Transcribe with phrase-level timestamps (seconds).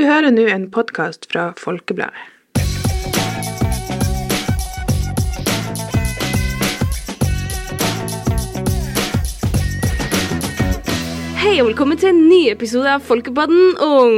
[0.00, 2.22] Du hører nå en podkast fra Folkebladet.
[11.42, 14.16] Hei og velkommen til en ny episode av Folkepodden Ung.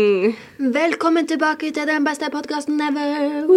[0.79, 3.51] Velkommen tilbake til den beste podkasten ever.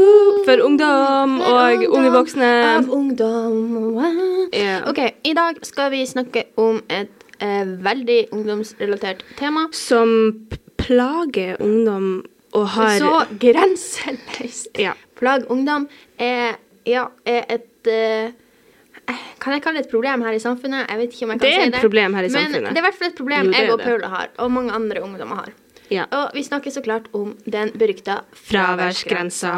[0.50, 2.52] For ungdom For og ungdom unge voksne.
[2.73, 3.64] Av ungdom.
[4.50, 4.82] Yeah.
[4.89, 9.70] Ok, I dag skal vi snakke om et eh, veldig ungdomsrelatert tema.
[9.78, 10.48] Som
[10.86, 12.08] plager ungdom
[12.56, 13.12] og har Så
[13.42, 14.72] grenseløst.
[14.80, 14.94] Ja.
[15.20, 15.88] Plag ungdom
[16.22, 16.55] er,
[16.88, 18.32] ja, er et uh,
[19.40, 20.88] Kan jeg kalle det et problem her i samfunnet?
[20.90, 21.82] Jeg vet ikke om jeg kan Det er si et det.
[21.84, 22.70] problem her i Men samfunnet.
[22.73, 23.86] det er i hvert fall et problem Jo, er jeg og det.
[23.86, 25.52] Paula har, og mange andre ungdommer har.
[25.94, 26.06] Ja.
[26.12, 29.52] Og vi snakker så klart om den berykta Fraværsgrensa.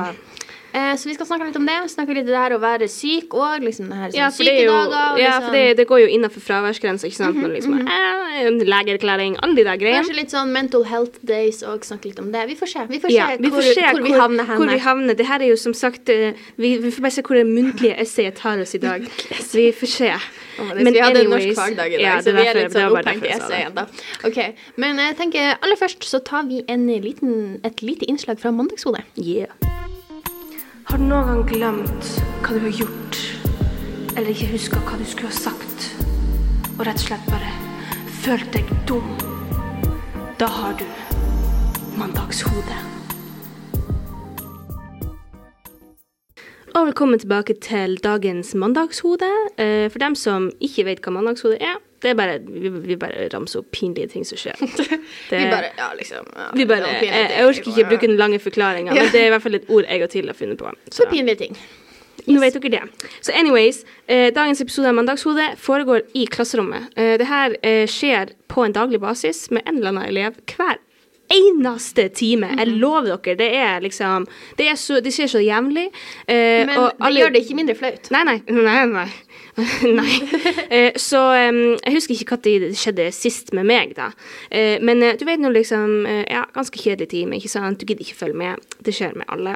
[0.77, 1.76] Eh, så vi skal snakke litt om det.
[1.90, 4.44] Snakke litt om det her å være syk og liksom det her sånn Ja, for
[4.45, 5.13] det, er jo, sykedager.
[5.13, 7.36] og ja, liksom- for det, det går jo innenfor fraværsgrensa, ikke sant?
[7.41, 10.03] Men liksom, eh, en legeerklæring, alle de der greiene.
[10.03, 12.45] Kanskje litt sånn mental health days og snakke litt om det.
[12.48, 12.86] Vi får se.
[12.90, 14.58] Vi får se, Ja, vi hvor, får se hvor, vi havner hen.
[14.58, 15.13] Hvor vi havner.
[15.17, 17.97] Det her er jo som sagt eh, Vi, vi får bare se hvor det muntlige
[18.00, 19.02] essayet tar oss i dag.
[19.02, 20.14] Vi får se.
[20.59, 22.91] Men vi hadde en norsk anyways- fagdag i dag, ja, så vi er litt sånn
[22.91, 23.86] opphengt i essayen, da.
[24.25, 28.52] Ok, Men jeg tenker aller først så tar vi en liten, et lite innslag fra
[28.52, 29.03] Mandagshodet.
[29.16, 29.47] Yeah.
[30.88, 32.10] Har du noen gang glemt
[32.46, 33.18] hva du har gjort,
[34.16, 35.88] eller ikke huska hva du skulle ha sagt,
[36.78, 37.50] og rett og slett bare
[38.22, 39.10] følt deg dum?
[40.40, 40.86] Da har du
[42.00, 42.78] mandagshode.
[46.78, 49.28] Og velkommen tilbake til dagens mandagshode.
[49.58, 53.28] Eh, For dem som ikke vet hva mandagshode er, det er bare, vi, vi bare
[53.34, 54.56] ramser opp pinlige ting som skjer.
[55.30, 58.40] Det, Vi bare, ja, liksom ja, vi bare, jeg, jeg orker ikke bruke den lange
[58.40, 59.03] forklaringa, Ja.
[59.03, 60.72] men det er i hvert fall et ord jeg og Til har funnet på.
[60.92, 61.58] Så pinlige ting.
[62.28, 63.09] Nå vet dere det.
[63.23, 66.90] Så anyways, eh, dagens episode av Mandagshode foregår i klasserommet.
[66.98, 70.78] Eh, det her eh, skjer på en daglig basis med en eller annen elev hver
[71.31, 72.48] eneste time.
[72.58, 72.78] Jeg Mhm.
[72.80, 73.36] lover dere.
[73.36, 75.88] Det er liksom Det, er så, det skjer så jevnlig.
[76.28, 78.12] Eh, Men det alle- gjør det ikke mindre flaut.
[78.12, 78.42] Nei, nei.
[78.48, 79.08] nei, nei.
[80.00, 80.17] nei.
[80.69, 84.12] Eh, så jeg husker ikke når det skjedde sist med meg, da.
[84.53, 87.79] Eh, men eh, du vet nå liksom Ja, ganske kjedelig time, ikke sant?
[87.79, 88.66] Du gidder ikke følge med.
[88.84, 89.56] Det skjer med alle.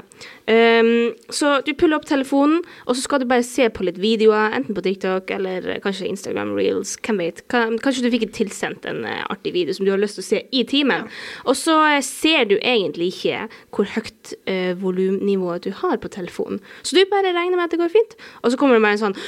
[1.32, 4.76] Så du puller opp telefonen, og så skal du bare se på litt videoer, enten
[4.76, 6.96] på TikTok eller kanskje Instagram Reels.
[7.06, 7.44] Hvem vet?
[7.52, 10.64] Kanskje du fikk tilsendt en artig video som du har lyst til å se i
[10.68, 11.08] timen.
[11.46, 16.60] Og så ser du egentlig ikke hvor høyt uh, volumnivået du har på telefonen.
[16.84, 19.04] Så du bare regner med at det går fint, og så kommer det bare en
[19.06, 19.20] sånn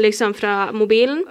[0.00, 1.24] liksom fra mobilen.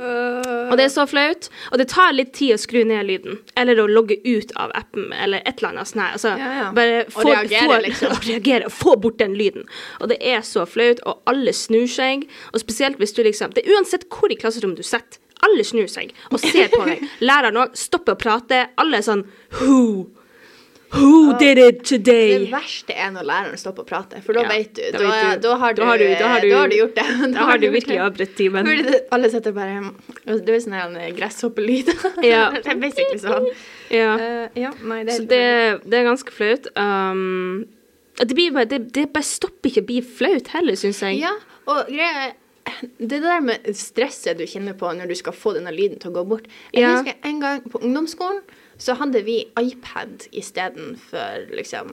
[0.69, 1.49] Og det er så flaut.
[1.71, 3.39] Og det tar litt tid å skru ned lyden.
[3.59, 6.03] Eller å logge ut av appen, eller et eller annet sånt.
[6.13, 6.67] Altså, Ja, ja.
[6.75, 8.11] bare Og reagere, liksom.
[8.15, 9.65] og reagere, få bort den lyden.
[9.99, 12.27] Og det er så flaut, og alle snur seg.
[12.53, 15.19] Og spesielt hvis du liksom Det er uansett hvor i klasserommet du sitter.
[15.39, 17.05] Alle snur seg og ser på deg.
[17.29, 18.65] Læreren òg stopper å prate.
[18.77, 19.23] Alle er sånn
[19.61, 20.09] Who?
[20.91, 22.39] Who did it today?
[22.45, 24.81] Det verste er når læreren stopper å prate, for da Ja, vet du.
[24.91, 25.41] da Da, du.
[25.43, 27.33] da har du, Da har du- da har du- da har du gjort det.
[27.33, 27.99] Da har du virkelig det.
[28.07, 28.67] avbrutt timen.
[29.11, 29.91] Alle sitter bare
[30.25, 31.93] Det er sånn en gresshoppelyd.
[32.23, 32.49] Ja.
[32.63, 33.47] det er basically sånn.
[33.91, 34.15] Ja.
[34.17, 36.67] Uh, ja, nei, det er Så det, det er ganske flaut.
[36.75, 37.65] Um,
[38.17, 41.19] det, blir bare, det, det bare stopper ikke å bli flaut heller, syns jeg.
[41.21, 41.35] Ja,
[41.67, 42.33] og greia er
[42.99, 46.17] det der med stresset du kjenner på når du skal få denne lyden til å
[46.19, 46.45] gå bort.
[46.73, 46.97] Jeg Ja.
[46.97, 48.41] husker en gang på ungdomsskolen
[48.79, 51.89] så hadde vi iPad istedenfor liksom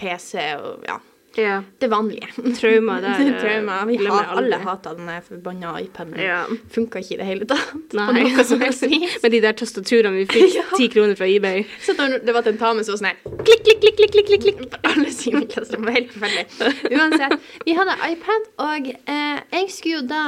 [0.00, 0.98] PC og ja,
[1.36, 1.62] Ja.
[1.80, 2.26] det vanlige.
[2.60, 3.84] Trauma der, eh, Trauma.
[3.88, 6.18] Vi har, alle hata den forbanna iPaden.
[6.20, 6.42] Ja.
[6.74, 7.70] Funka ikke i det hele tatt.
[7.92, 8.24] På Nei.
[8.26, 9.14] noe som helst vis.
[9.22, 10.66] Med de der tastaturene vi fikk Ja.
[10.76, 11.64] ti kroner fra eBay.
[11.86, 14.44] Så når det var tentamen, så var det sånn her klikk, klikk, klikk, klikk, klikk,
[14.44, 15.44] klikk, på alle sine.
[15.48, 17.00] Det var helt forferdelig.
[17.00, 20.24] Uansett, vi hadde iPad, og eh, jeg skulle jo da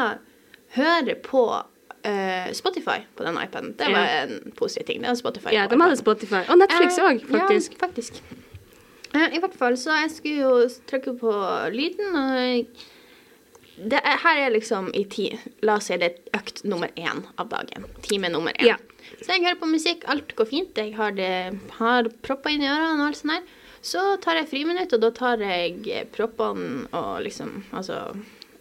[0.81, 1.45] høre på
[2.05, 3.75] eh, Spotify på den iPaden.
[3.79, 5.03] Det var en positiv ting.
[5.03, 5.97] Det var Spotify Ja, de hadde.
[5.97, 6.43] Spotify.
[6.49, 7.73] Og Netflix òg, uh, faktisk.
[7.73, 8.23] Ja, faktisk.
[9.15, 11.33] Uh, I hvert fall, så jeg skulle jo trykke på
[11.75, 12.67] lyden, og
[13.75, 15.25] det er, her er liksom i ti
[15.67, 17.89] La oss si det er økt nummer én av dagen.
[18.07, 18.69] Time nummer én.
[18.75, 18.79] Ja.
[19.21, 20.79] Så jeg hører på musikk, alt går fint.
[20.79, 23.61] Jeg har, det, har propper inn i ørene og alt sånt der.
[23.85, 28.15] Så tar jeg friminutt, og da tar jeg proppene og liksom Altså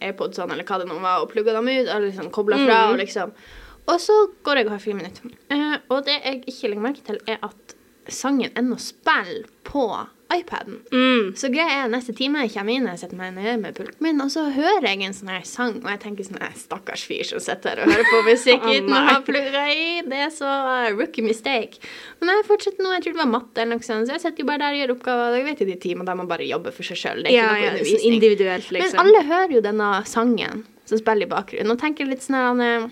[0.10, 3.00] AirPodsene eller hva det nå var, og plugga dem ut, og liksom kobla fra, og
[3.02, 3.36] liksom
[3.84, 4.14] Og så
[4.44, 5.18] går jeg og har friminutt.
[5.52, 7.74] Eh, og det jeg ikke legger merke til, er at
[8.12, 9.86] sangen ennå spiller på
[10.34, 10.80] iPaden.
[10.92, 11.36] Mm.
[11.38, 14.22] Så greia er neste time jeg kommer inn, jeg setter meg ned med pulten min,
[14.24, 17.44] og så hører jeg en sånn her sang, og jeg tenker sånn stakkars fyr som
[17.44, 19.86] sitter her og hører på musikk Å, uten å ha plugga i.
[20.10, 21.82] Det er så uh, rookie mistake.
[22.22, 24.46] Men jeg fortsetter nå, jeg tror det var matte eller noe sånt, så jeg sitter
[24.46, 25.38] jo bare der og gjør oppgaver.
[25.38, 27.26] Jeg vet jo de timene der man bare jobber for seg sjøl.
[27.30, 28.98] Ja, ja, sånn individuelt, liksom.
[28.98, 32.88] Men alle hører jo denne sangen som spiller i bakgrunnen, og tenker litt sånn her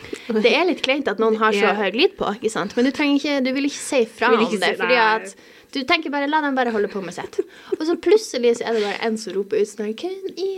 [0.44, 2.76] det er litt kleint at noen har så høy lyd på, ikke sant?
[2.76, 5.34] Men du ikke, du vil ikke si fra om det, fordi at
[5.70, 7.36] Du tenker bare la dem bare holde på med sitt.
[7.76, 10.50] Og så plutselig så er det bare en som roper ut sånn Hvem i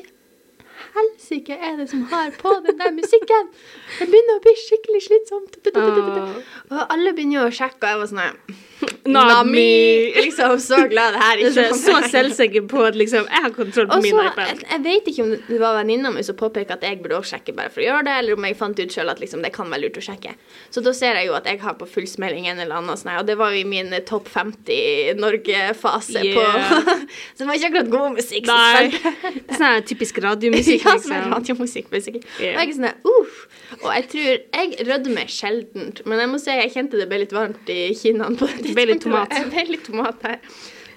[0.92, 3.50] helsike er det som har på den der musikken?
[3.98, 5.60] Det begynner å bli skikkelig slitsomt.
[5.76, 10.12] Og alle begynner jo å sjekke, og jeg var sånn Nami!
[10.14, 13.96] Liksom, så glad det her ikke så selvsikker på at liksom, jeg har kontroll på
[13.98, 14.48] også, min iPad.
[14.52, 17.36] jeg, jeg vet ikke om det var venninna mi som påpekte at jeg burde også
[17.36, 19.52] sjekke bare for å gjøre det, eller om jeg fant ut sjøl at liksom, det
[19.54, 20.34] kan være lurt å sjekke.
[20.74, 23.26] Så da ser jeg jo at jeg har på fullsmelling en eller annen, sånn og
[23.28, 26.36] det var jo i min eh, topp 50 Norge-fase Yeah.
[26.36, 26.92] på
[27.34, 28.46] Så det var ikke akkurat god musikk.
[28.46, 28.90] Nei.
[28.92, 31.32] Det er sånn typisk radiomusikk, Ja, er liksom.
[31.32, 32.22] radiomusikk, basically.
[32.38, 32.58] Yeah.
[32.60, 33.40] Og jeg sånn uff.
[33.80, 34.28] Og jeg tror
[34.60, 38.36] Jeg rødmer sjelden, men jeg må si jeg kjente det ble litt varmt i kinnene
[38.38, 39.34] på det litt tomat.
[39.38, 40.38] Jeg ble litt tomat her.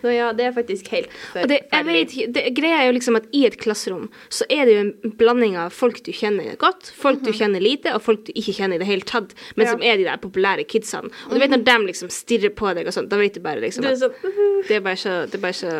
[0.06, 1.07] Så ja, det er faktisk helt
[1.50, 4.74] det, jeg vet, det, greia er jo liksom at i et klasserom så er det
[4.75, 8.31] jo en blanding av folk du kjenner godt, folk du kjenner lite, og folk du
[8.38, 9.65] ikke kjenner i det hele tatt, men Mhm.
[9.65, 9.71] Ja.
[9.71, 9.71] Mhm.
[9.71, 11.09] som er de der populære kidsene.
[11.25, 13.62] Og du vet når de liksom stirrer på deg og sånn, da vet du bare
[13.63, 15.71] liksom Det at sånn det er bare så, det er bare så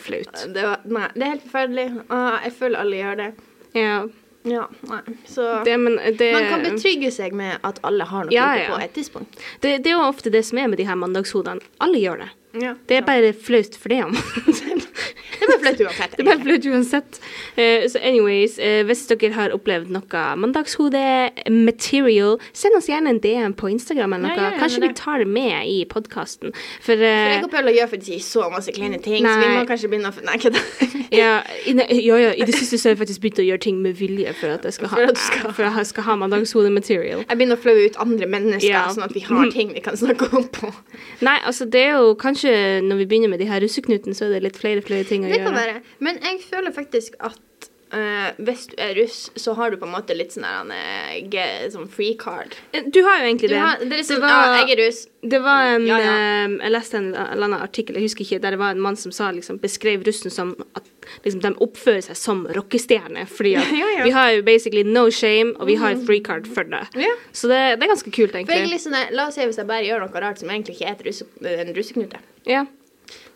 [0.00, 0.54] flaut.
[0.54, 2.04] det var, Nei, det er helt forferdelig.
[2.08, 3.34] Ah, jeg føler alle gjør det.
[3.74, 4.06] Ja,
[4.46, 5.00] Ja, nei.
[5.26, 8.68] Så det, men det man kan betrygge seg med at alle har noe Ja, ja.
[8.70, 9.38] på et tidspunkt.
[9.60, 11.64] Det, det er jo ofte det som er med de her mandagshodene.
[11.82, 12.28] Alle gjør det.
[12.62, 12.74] Ja.
[12.88, 14.16] Det er bare flaut for det om.
[15.36, 16.12] Det er bare flaut uansett.
[16.16, 17.18] Det er bare flaut uansett.
[17.58, 23.54] Uh, så anyways, uh, hvis dere har opplevd noe mandagshode-material, send oss gjerne en DM
[23.58, 24.36] på Instagram eller noe.
[24.38, 26.54] Ja, ja, Kanskje vi tar det med i podkasten.
[26.80, 29.48] For, For eh, jeg og Paula gjør faktisk ikke så masse kleine ting, så vi
[29.52, 30.60] må kanskje begynne å Nei, kødda.
[31.20, 31.32] ja,
[31.68, 34.32] ja, ja, i det siste så har jeg faktisk begynt å gjøre ting med vilje
[34.40, 37.18] for at jeg skal ha, skal- for jeg skal ha mandagshode-material.
[37.28, 40.24] Jeg begynner å flaue ut andre mennesker, sånn at vi har ting vi kan snakke
[40.34, 40.72] om på.
[41.26, 42.45] Nei, altså det er jo kanskje
[42.86, 45.30] når vi begynner med de her russeknutene, så er det litt flere flere ting å
[45.32, 45.54] Det gjøre.
[45.56, 45.80] være.
[46.00, 47.38] Men jeg føler faktisk at
[47.92, 50.72] eh, hvis du er russ, så har du på en måte litt sånn der,
[51.30, 52.54] eh, sånn free card.
[52.72, 53.58] Eh, Du har jo egentlig det.
[53.58, 55.06] har, det liksom, var- ja, jeg er russ.
[55.26, 56.44] Det var en Ja, ja.
[56.46, 58.96] Um, Jeg leste en eller annen artikkel, jeg husker ikke, der det var en mann
[58.96, 60.84] som sa, liksom, beskrev russen som at
[61.24, 63.26] liksom, de oppfører seg som rockestjerner.
[63.26, 63.70] Fordi at
[64.06, 66.86] vi har jo basically no shame, og vi har et free card for det.
[67.32, 69.82] Så det, det er ganske kult, For jeg, liksom, la oss si hvis jeg bare
[69.84, 72.18] gjør noe rart som egentlig ikke er et russe, en russeknute.
[72.46, 72.64] Ja.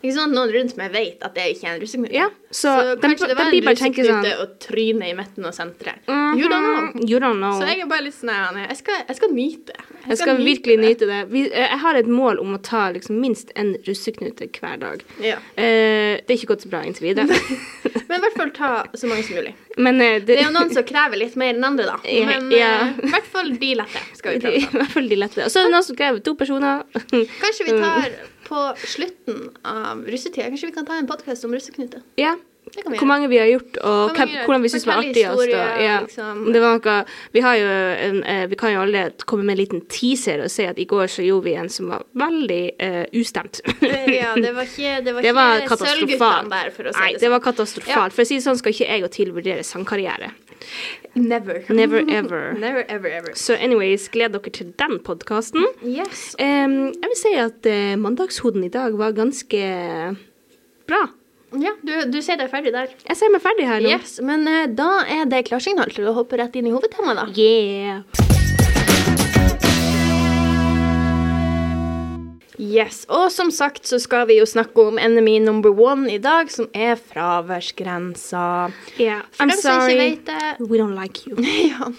[0.01, 2.13] Ikke sånn at noen rundt meg vet at det ikke er en russeknute.
[2.15, 5.53] Ja, så Så, de- kanskje det var en russeknute sånn- og tryne i midten av
[5.53, 5.99] senteret.
[6.07, 6.39] Mhm.
[6.39, 7.05] You don't know.
[7.07, 7.59] You don't know.
[7.61, 9.73] Så jeg er bare litt sånn her, jeg skal, jeg skal nyte.
[10.07, 11.19] Jeg skal virkelig nyte det.
[11.29, 15.03] Vi, eh, jeg har et mål om å ta liksom, minst en russeknute hver dag.
[15.21, 15.37] Ja.
[15.55, 17.27] Eh, det er ikke gått så bra inntil videre.
[18.09, 19.53] Men i hvert fall ta så mange som mulig.
[19.77, 21.97] Men eh, det, Det er jo noen som krever litt mer enn andre, da.
[22.03, 22.71] Men ja.
[22.89, 24.57] eh, i hvert fall de lette skal vi prøve.
[24.65, 25.45] i hvert fall de lette.
[25.45, 26.83] Og så er det noen som krever to personer.
[26.91, 28.09] Kanskje vi tar
[28.51, 32.03] på slutten av russetida Kanskje vi kan ta en podkast om russeknute.
[32.19, 32.35] ja.
[32.71, 35.21] Det Hvor mange vi har gjort, og mange- hvordan vi syns var artig.
[35.21, 35.99] Ja.
[36.01, 36.45] liksom.
[36.53, 40.63] Noe, vi, en, eh, vi kan jo alle komme med en liten teaser og si
[40.63, 43.59] at i går så gjorde vi en som var veldig eh, ustemt.
[43.81, 47.11] Ja, det var ikke, det var Det var ikke sølvguttene der, for å si Nei,
[47.11, 47.35] det det sånn.
[47.35, 48.13] var katastrofalt.
[48.15, 50.31] For å si det sånn skal ikke jeg og TIL vurdere sangkarriere.
[51.15, 51.63] Never.
[51.69, 52.53] Never ever.
[52.57, 53.33] Never, ever, ever.
[53.35, 55.65] Så anyways, gled dere til den podkasten.
[55.83, 56.35] Yes.
[56.39, 59.63] jeg vil si at uh, mandagshoden i dag var ganske
[60.87, 61.07] bra.
[61.59, 62.91] Ja, du, du sier deg ferdig der.
[63.09, 63.91] Jeg ser meg ferdig her nå.
[63.91, 67.27] Yes, Men uh, da er det klarsignal til å hoppe rett inn i hovedtemaet, da.
[67.35, 68.05] Yeah.
[72.61, 76.51] Yes, Og som sagt så skal vi jo snakke om enemy number one i dag,
[76.53, 78.69] som er fraværsgrensa.
[79.01, 79.25] Yeah.
[79.41, 79.97] I'm sorry.
[79.97, 81.35] vet det We don't like you.
[81.71, 81.91] Ja.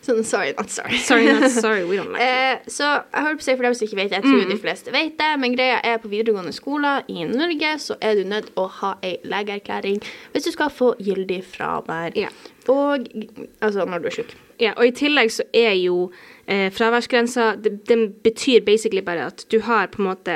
[0.00, 0.96] Sånn sorry, not sorry.
[1.04, 1.84] Sorry, not sorry.
[1.84, 2.24] We don't like.
[2.24, 4.46] Eh, så jeg holdt på å si for dem som ikke vet det, jeg tror
[4.48, 8.24] de fleste vet det, men greia er på videregående skoler i Norge så er du
[8.28, 10.00] nødt å ha ei legeerklæring
[10.32, 12.16] hvis du skal få gyldig fravær.
[12.16, 12.32] Ja.
[12.70, 13.06] Og
[13.64, 14.34] altså når du er sjuk.
[14.60, 16.10] Ja, og i tillegg så er jo
[16.46, 17.54] eh, fraværsgrensa
[17.88, 20.34] Den betyr basically bare at du har på en måte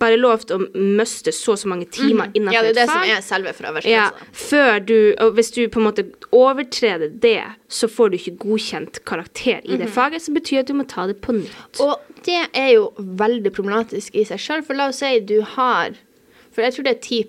[0.00, 2.52] bare lov til å miste så og så mange timer innenfor Mhm.
[2.56, 3.12] Ja, det er det et som fag.
[3.16, 3.90] er selve fraværsgrensa.
[3.90, 8.36] Ja, før du Og hvis du på en måte overtreder det, så får du ikke
[8.38, 9.94] godkjent karakter i det Mhm.
[9.94, 11.80] faget, som betyr at du må ta det på nytt.
[11.80, 15.90] Og det er jo veldig problematisk i seg sjøl, for la oss si du har
[16.52, 17.24] For jeg tror det er 10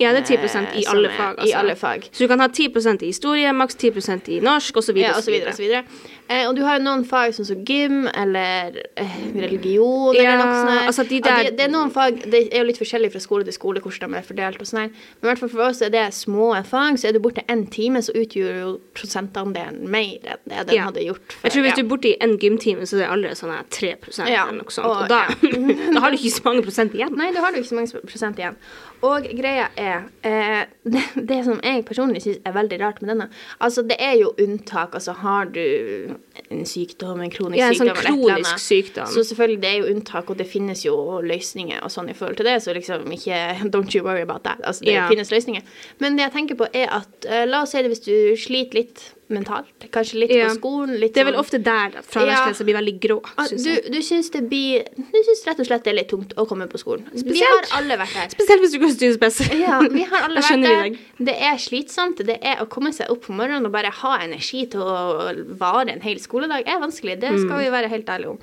[0.00, 1.38] Ja, det er 10 i eh, alle fag.
[1.38, 1.48] Altså.
[1.48, 2.02] I alle fag.
[2.12, 4.96] Så du kan ha 10% i historie, maks 10% i norsk, osv.
[4.96, 5.82] Ja, og så videre, og så videre.
[6.28, 10.36] Eh, og du har jo noen fag sånn som gym eller eh, religion eller Ja,
[10.40, 10.86] noe sånt.
[10.88, 13.44] altså de der- det, det er noen fag Det er jo litt forskjellig fra skole
[13.44, 14.90] til skole hvordan de er fordelt og sånn.
[14.90, 17.66] Men i hvert fall for oss er det små fag, så er du borte en
[17.66, 20.84] time, så utgjør jo prosentandelen mer enn det den Ja.
[20.90, 21.36] hadde gjort.
[21.44, 21.76] Jeg tror hvis ja.
[21.76, 24.70] du er borte i en gymtime, så er det allerede sånn 3 Ja, eller noe
[24.70, 24.86] sånt.
[24.86, 25.26] og- Og da,
[25.94, 27.14] da har du ikke så mange prosent igjen.
[27.16, 28.56] Nei, da har du ikke så mange prosent igjen.
[29.02, 33.28] Og greia er eh, det, det som jeg personlig syns er veldig rart med denne
[33.60, 34.94] Altså, det er jo unntak.
[34.94, 36.15] Altså, har du
[36.50, 39.06] en sykdom, en kronisk Ja, en sånn sykdom kronisk sykdom.
[39.10, 40.94] Så selvfølgelig, det er jo unntak, og det finnes jo
[41.24, 43.40] løsninger og sånn i forhold til det, så liksom ikke
[43.74, 44.60] Don't you worry about that.
[44.62, 45.08] Altså, det Ja.
[45.08, 45.62] finnes løsninger.
[45.98, 48.74] Men det jeg tenker på, er at eh, La oss si det hvis du sliter
[48.82, 50.48] litt mentalt, kanskje litt Ja.
[50.48, 53.64] på skolen litt Det er vel sånn- ofte der at fraværsgrensa blir veldig grå, Synes
[53.64, 53.92] du, jeg.
[53.92, 56.68] du syns det blir Du syns rett og slett det er litt tungt å komme
[56.68, 57.04] på skolen.
[57.12, 58.28] Vi har alle vært der.
[58.36, 59.40] Spesielt hvis du går studiespes.
[59.58, 60.98] Ja, vi har alle vært der.
[61.18, 62.16] Det er slitsomt.
[62.24, 65.88] Det er å komme seg opp om morgenen og bare ha energi til å vare
[65.90, 67.18] en hel skoledag, er vanskelig.
[67.20, 67.46] Det Mm.
[67.46, 68.38] skal vi være helt ærlige om.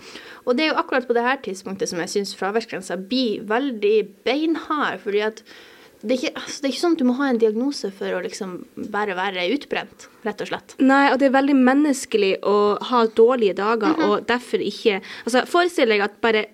[0.46, 4.08] Og det er jo akkurat på det her tidspunktet som jeg syns fraværsgrensa blir veldig
[4.25, 5.00] beinhard.
[5.00, 5.42] fordi at
[6.03, 8.12] det er, ikke, altså, det er ikke sånn at du må ha en diagnose for
[8.17, 10.75] å liksom bare være utbrent, rett og slett.
[10.83, 12.55] Nei, og det er veldig menneskelig å
[12.89, 14.10] ha dårlige dager, Mhm.
[14.10, 16.45] og derfor ikke Altså, forestill deg at bare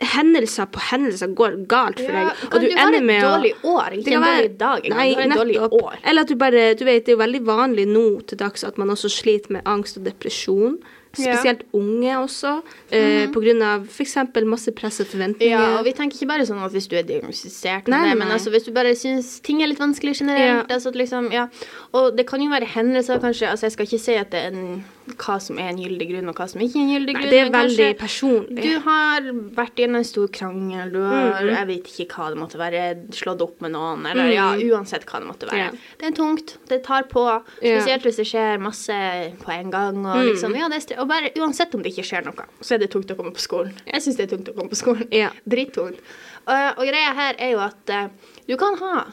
[0.00, 2.26] hendelser på hendelser går galt for deg.
[2.26, 4.88] Ja, deg, kan du ha et dårlig år, ikke en dårlig dag.
[4.90, 5.98] Nei, en dårlig år.
[6.04, 8.78] Eller at du bare Du vet, det er jo veldig vanlig nå til dags at
[8.78, 10.78] man også sliter med angst og depresjon.
[11.18, 11.34] Ja.
[11.34, 12.62] Spesielt unge også,
[12.94, 14.14] eh, på grunn av f.eks.
[14.46, 15.50] masse press og forventninger.
[15.50, 18.18] Ja, og vi tenker ikke bare sånn at hvis du er diagnostisert med Nei, det,
[18.20, 18.36] men nei.
[18.36, 20.76] altså hvis du bare syns ting er litt vanskelig generelt, Ja.
[20.76, 21.48] altså liksom, ja.
[21.92, 24.54] Og det kan jo være hendelser, kanskje, altså jeg skal ikke si at det er
[24.54, 24.84] en,
[25.20, 27.24] hva som er en gyldig grunn, og hva som ikke er en gyldig grunn.
[27.24, 28.62] Nei, det er veldig personlig.
[28.62, 29.20] Du har
[29.56, 31.50] vært gjennom en stor krangel, du har, Mhm.
[31.56, 35.18] jeg vet ikke hva det måtte være, slått opp med noen, eller ja, uansett hva
[35.20, 35.58] det måtte være.
[35.58, 35.70] Ja.
[35.98, 37.24] Det er tungt, det tar på,
[37.58, 38.98] spesielt hvis det skjer masse
[39.42, 42.46] på en gang, og liksom, ja, det og bare uansett om det ikke skjer noe,
[42.60, 43.72] så er det tungt å komme på skolen.
[43.86, 45.08] Jeg synes det er tungt å komme på skolen.
[45.10, 45.30] Ja.
[45.48, 45.98] Drittungt.
[46.46, 48.08] Og, og greia her er jo at uh,
[48.48, 49.06] du kan ha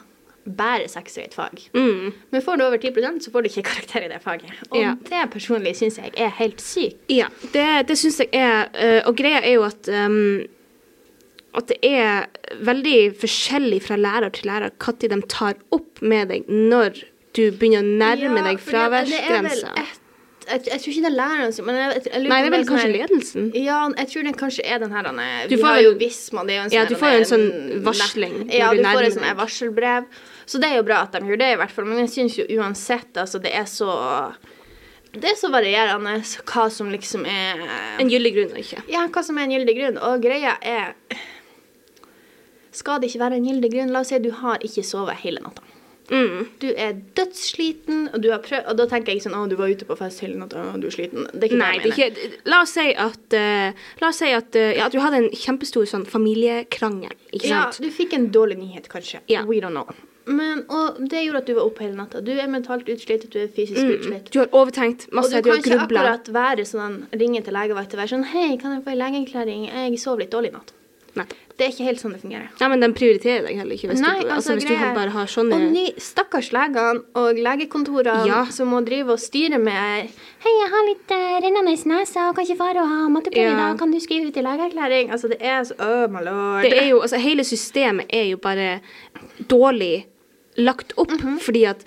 [0.56, 1.60] bare seks i et fag.
[1.74, 2.12] Mm.
[2.32, 4.50] Men får du over 10% så får du ikke karakter i det faget.
[4.70, 4.94] Og Ja.
[5.08, 6.96] det personlig syns jeg er helt sykt.
[7.08, 10.44] Ja, det, det syns jeg er eh, Og greia er jo at um,
[11.58, 12.26] at det er
[12.62, 17.00] veldig forskjellig fra lærer til lærer når de tar opp med deg når
[17.34, 19.72] du begynner å nærme Ja, deg fraværsgrensa.
[20.48, 22.94] Jeg, jeg tror ikke det er læreren som Nei, det er vel sånn kanskje her-
[22.94, 23.48] ledelsen.
[23.54, 26.44] Ja, jeg tror det kanskje er den her denne, Du Vi får har jo Visma,
[26.46, 27.48] det er jo en Ja, sånn du får jo en sånn
[27.84, 29.36] varsling Ja, du du får et deg.
[29.36, 30.04] varselbrev.
[30.48, 31.84] Så det er jo bra at de gjør det, i hvert fall.
[31.90, 33.90] Men jeg syns jo uansett, altså, det er så
[35.12, 36.14] Det er så varierende
[36.48, 37.60] hva som liksom er
[38.00, 38.82] En gyldig grunn og ikke.
[38.92, 39.98] Ja, hva som er en gyldig grunn.
[40.08, 40.94] Og greia er
[42.72, 43.92] Skal det ikke være en gyldig grunn?
[43.92, 45.64] La oss si du har ikke sovet hele natta.
[46.08, 46.46] Mm.
[46.62, 49.84] Du er dødssliten, og du Og da tenker jeg ikke sånn Å, du var ute
[49.84, 51.26] på fest hele natta, og du er sliten.
[51.34, 52.32] Det er ikke Nei, det jeg er mener.
[52.32, 55.20] ikke La oss si at uh, La oss si at, uh, ja, at du hadde
[55.20, 57.82] en kjempestor sånn familiekrangel, ikke Ja, sant?
[57.84, 59.20] du fikk en dårlig nyhet, kanskje.
[59.28, 59.44] Yeah.
[59.44, 59.84] We don't know.
[60.28, 62.20] Men, og det gjorde at du var oppe hele natta.
[62.24, 64.32] Du er mentalt utslitt, du er fysisk utslitt.
[64.34, 67.94] Du har overtenkt Og masse, du du kan ikke akkurat være sånn, ringe til legevakt
[67.96, 69.68] og være sånn Hei, kan jeg få en legeerklæring?
[69.72, 70.74] Jeg sov litt dårlig i natt.
[71.18, 71.24] Nei.
[71.58, 72.50] Det er ikke helt sånn det fungerer.
[72.60, 75.10] Ja, men de prioriterer deg heller ikke hvis, Nei, du, altså, altså, hvis du bare
[75.10, 78.44] har sånne Og ny, stakkars legene og legekontorene Ja.
[78.54, 80.12] som må drive og styre med
[80.44, 83.58] Hei, jeg har litt uh, rennende nese og kan ikke fare og ha matteprøve i
[83.58, 83.74] dag.
[83.80, 85.10] Kan du skrive ut en legeerklæring?
[85.10, 86.62] Altså, det er så Oh my lord.
[86.62, 88.78] Det er jo, altså Hele systemet er jo bare
[89.50, 90.06] dårlig
[90.58, 91.38] lagt opp, Mhm.
[91.40, 91.84] fordi at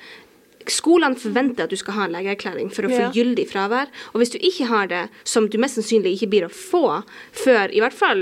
[0.70, 3.12] skolene forventer at du skal ha en legeerklæring for å få Ja.
[3.12, 3.88] gyldig fravær.
[4.14, 7.04] Og hvis du ikke har det, som du mest sannsynlig ikke blir å få
[7.34, 8.20] før i hvert fall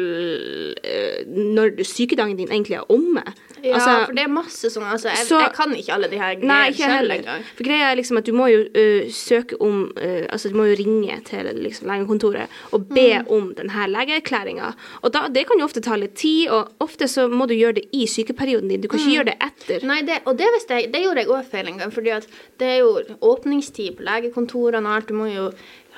[0.83, 3.23] eh, når sykedagen din egentlig er omme
[3.61, 6.17] Ja, altså, for det er masse sånn altså, jeg, Så- jeg kan ikke alle de
[6.17, 7.15] her Nei, greiene ikke selv heller.
[7.19, 7.41] engang.
[7.57, 10.63] For greia er liksom at du må jo uh, søke om uh, Altså du må
[10.69, 13.27] jo ringe til liksom, legekontoret og be Mm.
[13.31, 14.73] om denne legeerklæringa.
[15.03, 17.75] Og da, det kan jo ofte ta litt tid, og ofte så må du gjøre
[17.75, 18.81] det i sykeperioden din.
[18.81, 19.79] Du kan ikke gjøre det etter.
[19.83, 19.87] Mm.
[19.87, 21.91] Nei, det, og det, visste jeg, det gjorde jeg òg feil en gang.
[21.91, 22.27] fordi at
[22.61, 25.11] det er jo åpningstid på legekontorene og alt.
[25.11, 25.49] Du må jo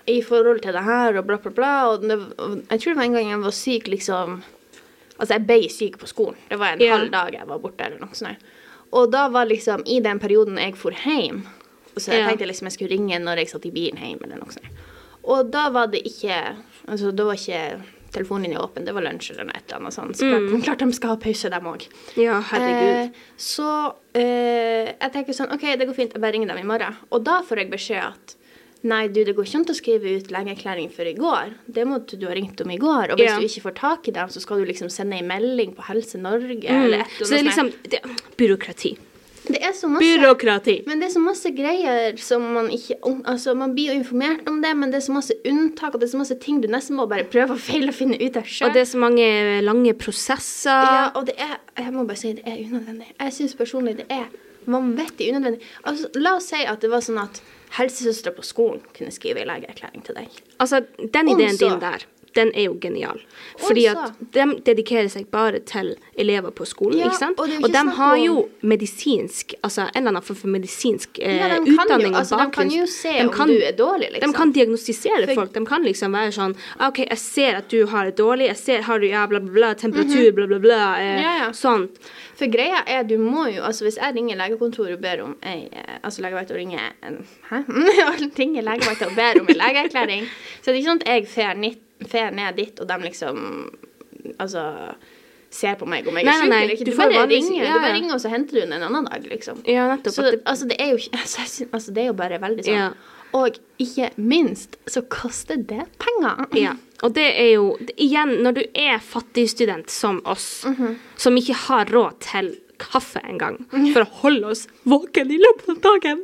[0.09, 1.75] i forhold til det her og bla, bla, bla.
[1.91, 4.41] Og, det, og jeg tror det var en gang jeg var syk, liksom
[5.21, 6.38] Altså, jeg ble syk på skolen.
[6.50, 6.95] Det var en yeah.
[6.95, 8.41] halv dag jeg var borte, eller noe sånt.
[8.97, 11.43] Og da var liksom i den perioden jeg for hjem
[11.93, 12.31] Så jeg yeah.
[12.31, 14.81] tenkte liksom jeg skulle ringe når jeg satt i bilen hjem, eller noe sånt.
[15.21, 16.39] Og da var det ikke
[16.89, 18.85] Altså, da var ikke telefonlinja åpen.
[18.85, 20.17] Det var lunsj eller et eller annet sånt.
[20.19, 21.87] Så klart, klart de skal ha pause, dem òg.
[22.19, 23.15] Ja, herregud.
[23.15, 23.69] Eh, så
[24.13, 26.95] eh, jeg tenker sånn OK, det går fint, jeg bare ringer dem i morgen.
[27.11, 28.37] Og da får jeg beskjed at
[28.81, 31.51] Nei, du, det går ikke an å skrive ut legeerklæring før i går.
[31.69, 33.11] Det måtte du ha ringt om i går.
[33.13, 33.35] Og hvis Ja.
[33.37, 36.17] du ikke får tak i dem, så skal du liksom sende en melding på Helse
[36.17, 37.19] Norge eller et Mm.
[37.21, 37.99] Så det er liksom det,
[38.41, 38.97] Byråkrati.
[39.48, 40.75] Det er så masse Byråkrati.
[40.86, 44.62] men det er så masse greier som man ikke Altså, man blir jo informert om
[44.62, 46.95] det, men det er så masse unntak, og det er så masse ting du nesten
[46.95, 48.67] må bare prøve og feile og finne ut av sjøl.
[48.67, 49.25] Og det er så mange
[49.65, 50.69] lange prosesser.
[50.69, 53.13] Ja, og det er Jeg må bare si det er unødvendig.
[53.19, 54.29] Jeg syns personlig det er
[54.69, 55.62] vanvittig unødvendig.
[55.89, 57.41] Altså, la oss si at det var sånn at
[57.77, 60.41] helsesøstera på skolen kunne skrive en legeerklæring til deg.
[60.60, 63.19] Altså, den ideen din der, den er jo genial.
[63.59, 67.39] Fordi at de dedikerer seg bare til elever på skolen, Ja, ikke sant?
[67.39, 71.19] og er Og de har om- jo medisinsk, altså en eller annen form for medisinsk
[71.21, 74.11] eh, Ja, de jo- utdanning og altså, de kan jo se om du er dårlig,
[74.13, 74.31] liksom.
[74.31, 75.53] De kan diagnostisere For- folk.
[75.53, 78.47] De kan liksom være sånn «Ah, OK, jeg ser at du har det dårlig.
[78.47, 80.95] Jeg ser har du ja, bla, bla, bla, temperatur, bla, bla, bla.
[81.00, 81.21] Eh.
[81.21, 81.51] Ja, ja.
[81.51, 81.97] sånt.
[82.35, 85.67] For greia er, du må jo Altså, hvis jeg ringer legekontoret og ber om ei
[85.71, 87.19] eh, Altså legevakta ringer en
[87.51, 87.59] Hæ?
[88.39, 90.25] Ringer legevakta og ber om en legeerklæring,
[90.61, 93.72] så det er ikke sånn at jeg får nitt, fer ned dit, og de liksom
[94.39, 94.62] Altså
[95.51, 96.86] ser på meg om jeg er syk eller ikke.
[96.86, 98.84] du Du, bare vanligvis- ringer, ja, du bare ringer, og så henter du den en
[98.84, 99.58] annen dag, liksom.
[99.67, 100.13] Ja, nettopp.
[100.13, 102.77] Så det, altså, det er jo altså, altså, det er jo bare veldig sånn.
[102.77, 102.91] Ja.
[103.34, 106.46] Og ikke minst så koster det penger.
[106.55, 110.96] Ja, og det er jo Igjen, når du er fattigstudent som oss, Mhm.
[111.17, 113.57] som ikke har råd til kaffe en gang
[113.93, 116.23] for å holde oss våken i løpet av dagen,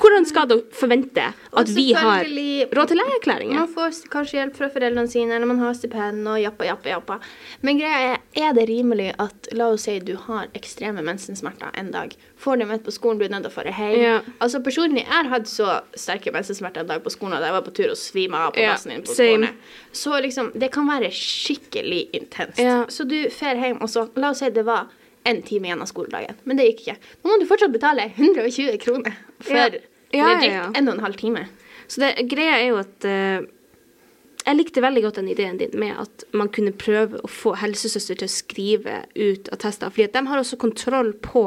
[0.00, 3.60] hvordan skal du forvente at vi har råd til legeerklæringer?
[3.60, 7.18] Man får kanskje hjelp fra foreldrene sine, eller man har stipend og jappa, jappa, jappa.
[7.66, 11.92] Men greia er, er det rimelig at la oss si du har ekstreme mensensmerter en
[11.94, 13.96] dag, får du med på skolen, blir nødt til å dra hjem.
[14.00, 14.16] Ja.
[14.38, 17.64] Altså Personlig jeg har hatt så sterke mensensmerter en dag på skolen at jeg var
[17.66, 19.56] på tur og svima av på Ja, dassen din på skolen.
[19.92, 22.60] Så liksom, det kan være skikkelig intenst.
[22.62, 22.82] Ja.
[22.88, 24.88] Så du fer hjem, og så La oss si det var
[25.24, 26.96] en time igjen av skoledagen, men det gikk ikke.
[27.24, 29.68] Nå må du fortsatt betale 120 kroner for Ja.
[30.10, 30.66] Ja, ja, ja.
[30.74, 31.46] en og en halv time.
[31.86, 33.44] Så det, greia er jo at uh,
[34.46, 38.16] Jeg likte veldig godt den ideen din med at man kunne prøve å få helsesøster
[38.16, 39.90] til å skrive ut attester.
[39.90, 41.42] fordi at de har også kontroll på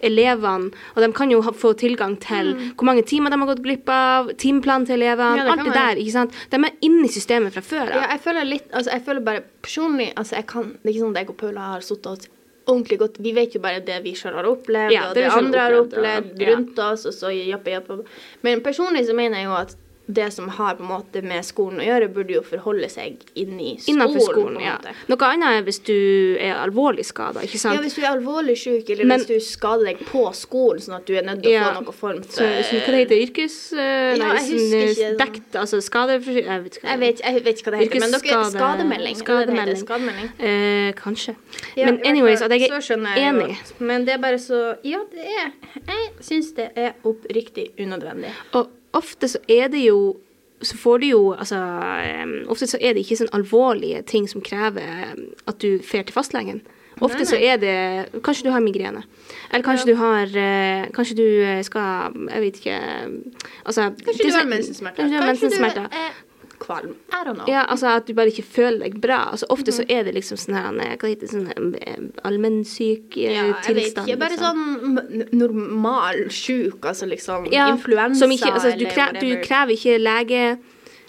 [0.00, 3.62] elevene, og de kan jo ha, få tilgang til hvor mange timer de har gått
[3.66, 5.44] glipp av, timeplanen til elevene, Mm.
[5.44, 5.96] Ja, alt det der.
[6.00, 6.32] ikke sant?
[6.50, 8.10] De er inne i systemet fra før Ja, av.
[8.16, 11.16] jeg føler litt Altså, jeg føler bare personlig Altså, jeg kan Det er ikke sånn
[11.16, 12.28] at jeg og Paula har sittet oss
[12.66, 13.18] ordentlig godt.
[13.22, 15.78] Vi vet jo bare det vi selv har opplevd, Ja, og det det, andre har
[15.80, 17.98] opplevd, rundt oss, og så jappe, jappe.
[18.42, 21.80] Men personlig så mener jeg jo at det som har på en måte med skolen
[21.82, 23.96] å gjøre, burde jo forholde seg inn i skolen.
[23.96, 24.76] Innenfor skolen, ja.
[25.10, 25.96] Noe annet er hvis du
[26.38, 27.42] er alvorlig skada?
[27.42, 30.96] Ja, hvis du er alvorlig syk, eller Men- hvis du skader deg på skolen, sånn
[31.00, 33.24] at du er nødt til å få noe form Så, for så, hva det heter
[33.26, 33.56] yrkes...
[33.72, 36.20] eh, Ja, nei, sånn, Dekt, altså skade...
[36.22, 39.16] Jeg vet Jeg vet, jeg vet ikke hva det heter, men dere Skademelding.
[39.16, 39.80] Skademelding.
[39.82, 40.30] Skademelding.
[40.38, 41.34] Eh, kanskje.
[41.76, 43.56] Ja, Men anyways, at jeg så er enig.
[43.78, 45.52] Men det er bare så Ja, det er
[45.86, 48.30] Jeg syns det er oppriktig unødvendig.
[48.54, 50.16] Og ofte så er det jo
[50.64, 51.58] så får du jo altså
[52.48, 55.12] Ofte så er det ikke sånn alvorlige ting som krever
[55.44, 56.62] at du fer til fastlegen.
[56.96, 59.02] Ofte Nei, så er det Kanskje du har migrene.
[59.50, 62.78] Eller kanskje du har eh, Kanskje du eh, skal Jeg vet ikke
[63.68, 65.02] Altså Kanskje det du har mensensmerter.
[65.02, 65.90] Kanskje du har mensensmerter.
[66.62, 66.94] Kvalm.
[67.12, 67.48] I don't know.
[67.50, 69.22] Ja, altså at du bare ikke føler deg bra.
[69.32, 73.34] Altså Ofte så er det liksom sånn her Hva heter det sånn eh, allmennsyk tilstand.
[73.34, 74.08] Ja, jeg vet tilstand.
[74.08, 74.20] ikke.
[74.22, 74.62] Bare liksom.
[74.96, 79.76] sånn normal sjuk, altså liksom Ja, influensa som ikke, altså, du, eller kre, du krever
[79.76, 79.96] ikke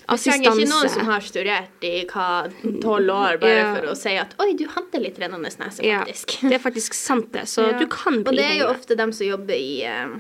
[0.08, 2.28] Du trenger ikke noen som har studert i hva
[2.84, 3.74] tolv år, bare yeah.
[3.76, 6.50] for å si at 'oi, du hadde litt rennende nese', Ja, Yeah.
[6.50, 7.48] det er faktisk sant, det.
[7.52, 7.80] Så yeah.
[7.80, 10.16] du kan bli Og det er jo ofte dem som jobber i eh,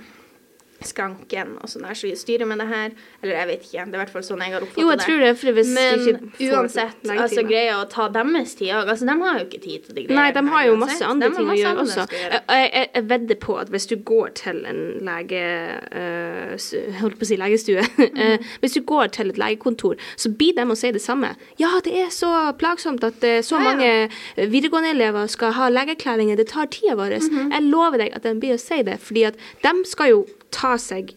[0.86, 2.92] skranken og sånn der, vi styrer med det her.
[3.24, 4.84] Eller jeg vet ikke, det er i hvert fall sånn jeg har oppfattet det.
[4.86, 8.56] Jo, jeg tror det, for hvis Men ikke får uansett, altså greia å ta deres
[8.60, 8.92] tid òg.
[8.94, 10.22] Altså, de har jo ikke tid til de greiene.
[10.22, 12.06] Nei, de har jo her, masse andre ting masse å gjøre også.
[12.14, 12.42] gjøre.
[12.48, 15.44] Jeg, jeg, jeg vedder på at hvis du går til en lege...
[15.92, 17.84] eh, holdt på å si legestue.
[18.08, 21.34] eh, hvis du går til et legekontor, så blir de å si det samme.
[21.62, 23.70] Ja, det er så plagsomt at eh, så Ja, ja.
[23.72, 23.92] mange
[24.38, 26.38] eh, videregående elever skal ha legeerklæringer.
[26.38, 27.18] Det tar tida vår.
[27.18, 27.54] Mhm.
[27.56, 30.76] Jeg lover deg at de blir å si det, fordi at de skal jo ta
[30.78, 31.12] seg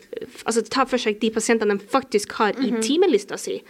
[0.46, 2.64] Altså ta for seg de pasientene de faktisk har Mhm.
[2.78, 3.62] i timelista si.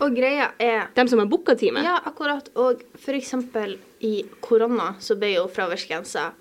[0.00, 1.82] Og greia er De som har booka time.
[1.82, 2.48] Ja, akkurat.
[2.56, 2.82] Og
[3.14, 6.32] eksempel i korona så ble jo fraværsgrensa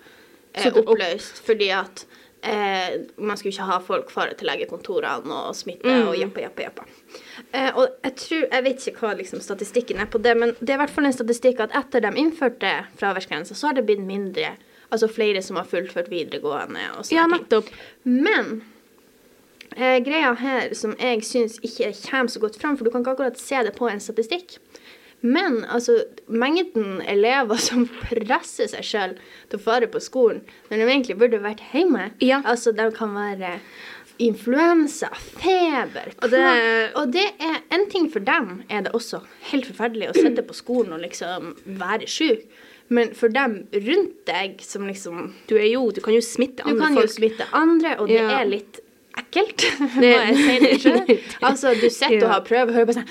[0.54, 1.46] eh, oppløst opp.
[1.46, 2.06] fordi at
[2.44, 6.08] eh, man skulle ikke ha folk fare til legekontorene og smitte Mm.
[6.08, 6.86] og jappa, jappa, jappa.
[7.54, 10.70] Eh, og jeg tror, jeg vet ikke hva liksom, statistikken er på det, men det
[10.70, 14.00] er i hvert fall en statistikk at etter de innførte fraværsgrensa, så har det blitt
[14.06, 14.56] mindre.
[14.92, 17.42] Altså flere som har fullført videregående og sånne Ja, ting.
[17.42, 17.70] nettopp.
[18.06, 18.62] Men
[19.76, 23.18] eh, greia her som jeg syns ikke kommer så godt fram, for du kan ikke
[23.18, 24.58] akkurat se det på en statistikk.
[25.22, 25.98] Men altså,
[26.30, 29.16] mengden elever som presser seg sjøl
[29.50, 32.42] til å fare på skolen når de egentlig burde vært hjemme Ja.
[32.46, 33.58] Altså, de kan være
[34.20, 39.20] influensa, feber Og det- og det er en ting for dem er det også
[39.52, 42.42] helt forferdelig å sitte på skolen og liksom være sjuk.
[42.90, 46.74] Men for dem rundt deg som liksom Du er jo Du kan jo smitte andre.
[46.76, 48.40] du kan kan jo smitte andre, og det Ja.
[48.42, 48.80] er litt
[49.18, 49.58] ekkelt.
[50.00, 51.20] Det- jeg si det sjøl.
[51.50, 53.08] Altså, du sitter og har prøve, og hører bare sånn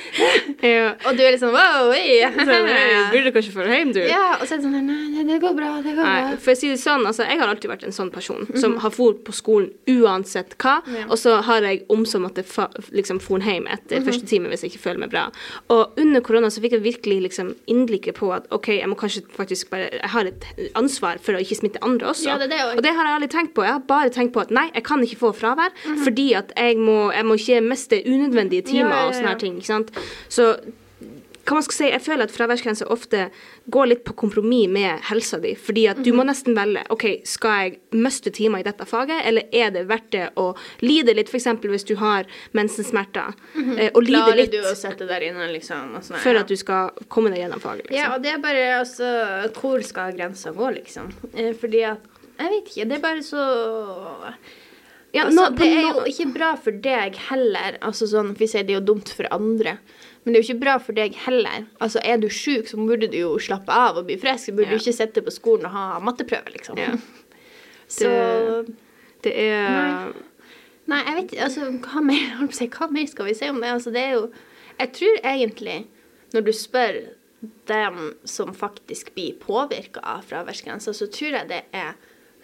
[0.64, 0.94] Ja.
[1.06, 2.20] Og du er litt sånn wow, oi.
[2.48, 4.00] Så, eh, Burde kanskje dra hjem, du?
[4.08, 6.36] Ja, og så er det sånn nei, nei, det går bra, det går Nei, bra.
[6.40, 8.90] for å si det sånn, altså, Jeg har alltid vært en sånn person som har
[8.94, 10.94] for på skolen uansett hva, Mhm.
[10.96, 11.04] Ja.
[11.10, 14.06] og så har jeg omsom måtte fa liksom for hjem etter Mhm.
[14.08, 15.26] første time hvis jeg ikke føler meg bra.
[15.70, 19.22] Og under korona så fikk jeg virkelig liksom innblikket på at OK, jeg må kanskje
[19.36, 22.24] faktisk bare Jeg har et ansvar for å ikke smitte andre også.
[22.26, 22.76] Ja, det det også.
[22.76, 23.62] og det har jeg aldri tenkt på.
[23.64, 26.04] Jeg har bare tenkt på at nei, jeg kan ikke få fravær Mhm.
[26.04, 29.56] fordi at jeg må, jeg må ikke miste unødvendige timer ja, og sånne her ting.
[29.56, 29.90] ikke sant?
[30.28, 30.56] Så
[31.44, 33.26] hva man skal si, jeg føler at fraværsgrensa ofte
[33.68, 35.50] går litt på kompromiss med helsa di.
[35.54, 36.16] Fordi at du Mhm.
[36.16, 40.08] må nesten velge ok, skal jeg miste timer i dette faget, eller er det verdt
[40.10, 41.44] det å lide litt, f.eks.
[41.60, 42.24] hvis du har
[42.54, 43.34] mensensmerter,
[43.78, 44.24] eh, og lide Mhm.
[44.24, 46.00] Klarer litt du å sette der inne, liksom?
[46.00, 46.40] Sånn, for ja.
[46.40, 47.90] at du skal komme deg gjennom faget.
[47.90, 47.94] Liksom.
[47.96, 51.12] Ja, og det er bare altså Hvor skal grensa gå, liksom?
[51.36, 51.98] Eh, fordi at
[52.40, 52.88] Jeg vet ikke.
[52.88, 54.34] Det er bare så
[55.12, 57.78] Ja, altså, nå- Det er jo ikke bra for deg heller.
[57.82, 59.78] Altså sånn, Vi sier det er jo dumt for andre.
[60.24, 61.66] Men det er jo ikke bra for deg heller.
[61.84, 64.46] Altså, Er du sjuk, så burde du jo slappe av og bli frisk.
[64.46, 64.78] Du burde Ja.
[64.80, 66.78] ikke sitte på skolen og ha matteprøve, liksom.
[66.78, 66.94] Ja.
[67.88, 68.08] Så
[69.24, 70.12] Det er Nei.
[70.86, 71.42] Nei, jeg vet ikke.
[71.44, 72.24] Altså, hva mer,
[72.78, 73.70] hva mer skal vi si om det?
[73.72, 74.30] Altså, det er jo
[74.78, 75.86] Jeg tror egentlig,
[76.34, 76.96] når du spør
[77.68, 81.92] dem som faktisk blir påvirka av fraværsgrensa, så tror jeg det er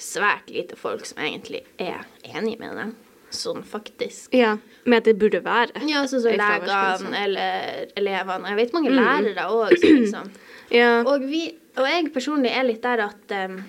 [0.01, 2.93] svært lite folk som egentlig er enig med dem.
[3.31, 4.33] Sånn faktisk.
[4.35, 5.83] Ja, med at det burde være.
[5.87, 8.49] Ja, sånn som legene eller elevene.
[8.51, 8.99] Jeg vet mange Mm.
[8.99, 10.31] lærere òg, liksom.
[10.75, 11.03] Ja.
[11.07, 11.45] Og, vi,
[11.79, 13.61] og jeg personlig er litt der at um,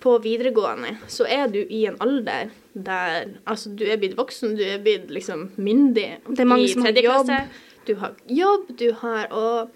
[0.00, 4.62] på videregående så er du i en alder der Altså, du er blitt voksen, du
[4.62, 7.26] er blitt liksom myndig Det er mange som har jobb.
[7.26, 7.48] klasse.
[7.88, 9.70] Du har jobb, du har og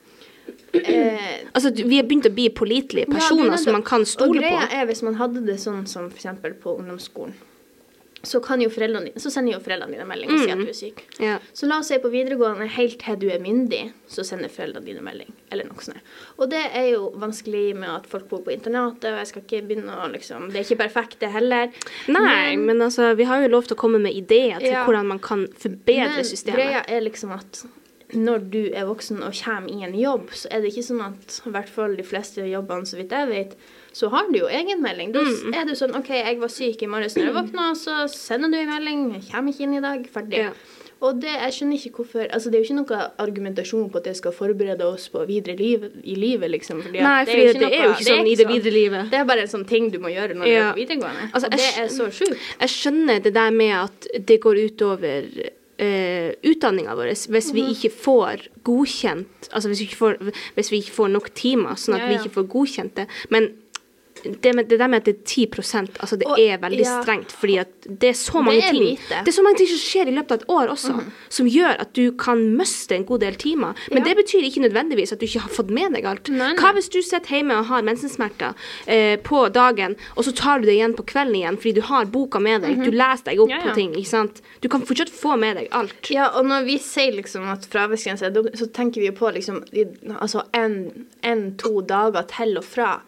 [0.74, 4.30] eh, Altså, vi har begynt å bli pålitelige er personer ja, som man kan stole
[4.30, 4.76] Og stole greia på.
[4.78, 6.26] er, hvis man hadde det sånn som f.eks.
[6.62, 7.34] på ungdomsskolen,
[8.22, 10.60] så kan jo foreldrene dine Så sender jo foreldrene dine melding og sier Mm.
[10.60, 11.00] at du er syk.
[11.18, 11.38] Ja.
[11.52, 15.02] Så la oss si på videregående, helt til du er myndig, så sender foreldrene dine
[15.02, 15.32] melding.
[15.50, 15.98] Eller noe sånt.
[16.38, 19.66] Og det er jo vanskelig med at folk bor på internatet, og jeg skal ikke
[19.68, 21.70] begynne å liksom Det er ikke perfekt, det heller.
[22.08, 24.84] Nei, men altså, vi har jo lov til å komme med ideer til Ja.
[24.86, 26.54] hvordan man kan forbedre Men systemet.
[26.56, 27.64] greia er liksom at
[28.14, 31.40] når du er voksen og kommer i en jobb, så er det ikke sånn at
[31.46, 33.56] i hvert fall de fleste jobbene, så vidt jeg vet,
[33.92, 35.12] så har du jo egenmelding.
[35.12, 35.54] Da Mm.
[35.54, 38.56] er du sånn OK, jeg var syk i morges når jeg våkna, så sender du
[38.56, 39.12] en melding.
[39.14, 40.06] Jeg kommer ikke inn i dag.
[40.12, 40.38] Ferdig.
[40.38, 40.50] Ja.
[41.02, 44.04] Og det, jeg skjønner ikke hvorfor Altså, det er jo ikke noe argumentasjon på at
[44.04, 46.80] det skal forberede oss på videre liv i livet, liksom.
[46.80, 49.10] Fordi Nei, det for det, er jo ikke sånn i det videre livet.
[49.10, 50.72] Det er bare en sånn ting du må gjøre når Ja.
[50.72, 51.32] du er videregående.
[51.34, 52.38] Altså, og det er så sjukt.
[52.60, 55.24] Jeg skjønner det der med at det går utover
[55.82, 57.70] uh, utdanninga vår hvis vi Mhm.
[57.74, 60.16] ikke får godkjent Altså hvis vi ikke får,
[60.54, 63.06] vi ikke får nok timer, sånn at Ja, vi ikke får godkjent det.
[63.30, 63.50] Men
[64.22, 65.46] det, med, det der med at det er 10
[66.00, 67.02] altså det Og- er veldig ja.
[67.02, 69.20] strengt, fordi at det er så mange er ting lite.
[69.24, 70.94] Det er så mange ting som skjer i løpet av et år også,
[71.28, 73.74] som gjør at du kan miste en god del timer.
[73.90, 74.04] Men Ja.
[74.04, 76.28] det betyr ikke nødvendigvis at du ikke har fått med deg alt.
[76.28, 76.54] Nei, nei.
[76.56, 78.54] Hva hvis du sitter hjemme og har mensensmerter
[78.86, 82.04] eh, på dagen, og så tar du det igjen på kvelden igjen fordi du har
[82.06, 83.50] boka med deg, du leser deg opp.
[83.50, 84.40] Ja, på ting, ikke sant?
[84.60, 86.10] Du kan fortsatt få med deg alt.
[86.10, 89.62] Ja, og når vi sier liksom at fraværsgrense så tenker vi jo på liksom
[90.22, 90.42] Altså
[91.22, 93.00] en-to dager til og fra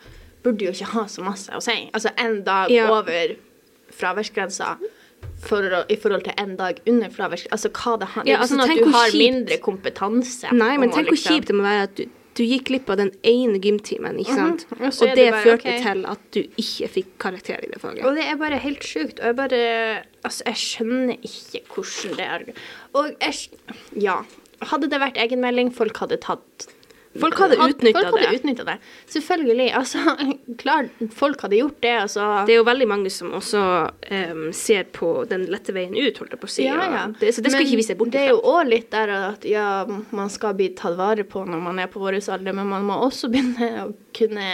[0.44, 1.76] burde jo ikke ha så masse å si.
[1.96, 2.90] Altså en dag Ja.
[2.92, 3.34] over
[3.94, 4.74] fraværsgrensa
[5.44, 7.52] for, i forhold til en dag under fraværsgrensa.
[7.56, 9.58] Altså hva det har Det Ja, er ikke altså, sånn at du har kjipt- mindre
[9.58, 10.52] kompetanse.
[10.52, 12.04] Nei, men tenk hvor liksom- kjipt det må være at du,
[12.34, 14.66] du gikk glipp av den ene gymtimen, ikke sant?
[14.72, 15.02] Og -hmm.
[15.02, 15.82] Og det det bare, førte okay.
[15.82, 18.04] til at du ikke fikk karakter i det faget.
[18.04, 19.20] Og det er bare helt sjukt.
[19.20, 22.40] Og jeg bare Altså, jeg skjønner ikke hvordan det er
[22.94, 23.34] Og jeg
[24.02, 24.22] Ja.
[24.62, 26.66] Hadde det vært egenmelding, folk hadde tatt
[27.20, 28.64] Folk hadde utnyttet det.
[28.64, 28.76] det.
[29.06, 29.68] Selvfølgelig.
[29.78, 29.98] Altså,
[30.62, 32.26] klart folk hadde gjort det, altså.
[32.48, 33.62] Det er jo veldig mange som også
[34.10, 36.66] um, ser på den lette veien ut, holdt jeg på å si.
[36.66, 37.04] Ja, ja.
[37.20, 39.14] Det, så det skal Men ikke vi se bort Det er jo òg litt der
[39.14, 42.68] at ja, man skal bli tatt vare på når man er på vår alder, men
[42.70, 44.50] man må også begynne å kunne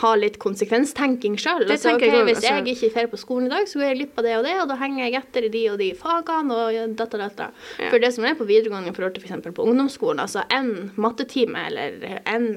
[0.00, 1.64] ha litt konsekvenstenking sjøl.
[1.68, 4.18] Altså, okay, jeg hvis jeg ikke drar på skolen i dag, så går jeg glipp
[4.20, 6.78] av det og det, og da henger jeg etter i de og de fagene og
[6.98, 7.48] dette og dette.
[7.78, 7.90] Ja.
[7.92, 9.48] For det som er på videregående i forhold til f.eks.
[9.56, 12.48] på ungdomsskolen, altså en mattetime eller en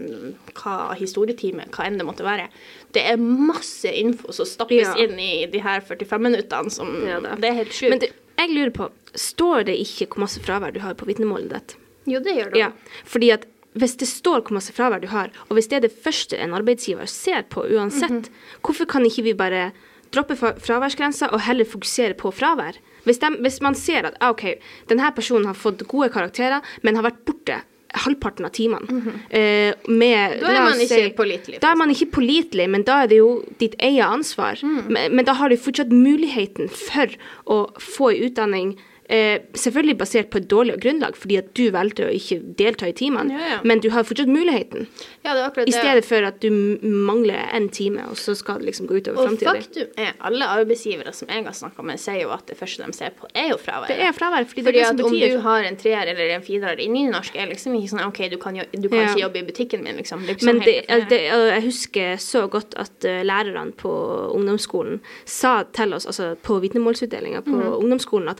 [0.57, 2.49] hva, historietime, hva enn det måtte være,
[2.95, 4.95] det er masse info som stappes Ja.
[5.05, 7.19] inn i de her 45 minuttene som Ja.
[7.21, 7.89] Det er helt sjukt.
[7.93, 8.07] Men du,
[8.41, 11.75] jeg lurer på, står det ikke hvor masse fravær du har på vitnemålet ditt?
[12.09, 12.59] Jo, det gjør det.
[12.59, 12.71] Ja,
[13.05, 13.45] fordi at
[13.77, 16.53] hvis det står hvor masse fravær du har, og hvis det er det første en
[16.53, 18.61] arbeidsgiver ser på uansett, Mhm.
[18.63, 19.71] hvorfor kan ikke vi bare
[20.11, 22.75] droppe fra- fraværsgrensa og heller fokusere på fravær?
[23.05, 26.95] Hvis, de, hvis man ser at ah, ok, denne personen har fått gode karakterer, men
[26.95, 27.61] har vært borte
[27.93, 28.87] halvparten av timene
[29.31, 30.39] eh, med Mhm.
[30.41, 33.17] Da er man ikke si- pålitelig, Da er man ikke pålitelig, men da er det
[33.17, 34.55] jo ditt eget ansvar.
[34.63, 34.87] Mm.
[34.91, 37.07] Men, men da har du fortsatt muligheten for
[37.47, 38.77] å få en utdanning
[39.11, 42.93] Eh, selvfølgelig basert på et dårlig grunnlag, fordi at du valgte å ikke delta i
[42.95, 43.57] timene, Ja, ja.
[43.67, 44.87] men du har fortsatt muligheten.
[45.25, 46.47] Ja, det er akkurat I stedet for at du
[46.81, 49.59] mangler en time, og så skal det liksom gå utover Og framtida di.
[49.65, 52.93] faktum er, alle arbeidsgivere som jeg har snakka med, sier jo at det første de
[52.95, 53.87] ser på, er jo fraværet.
[53.91, 56.41] Det er fravær, fordi det er det at om du har en treer eller en
[56.47, 59.39] firer i nynorsk, er liksom ikke sånn OK, du kan, jo, du kan ikke jobbe
[59.39, 60.23] i butikken min, liksom.
[60.25, 63.91] Det er Men sånn det, det, jeg husker så godt at eh, lærerne på
[64.39, 67.73] ungdomsskolen sa til oss, altså på vitnemålsutdelinga på Mhm.
[67.83, 68.39] ungdomsskolen, at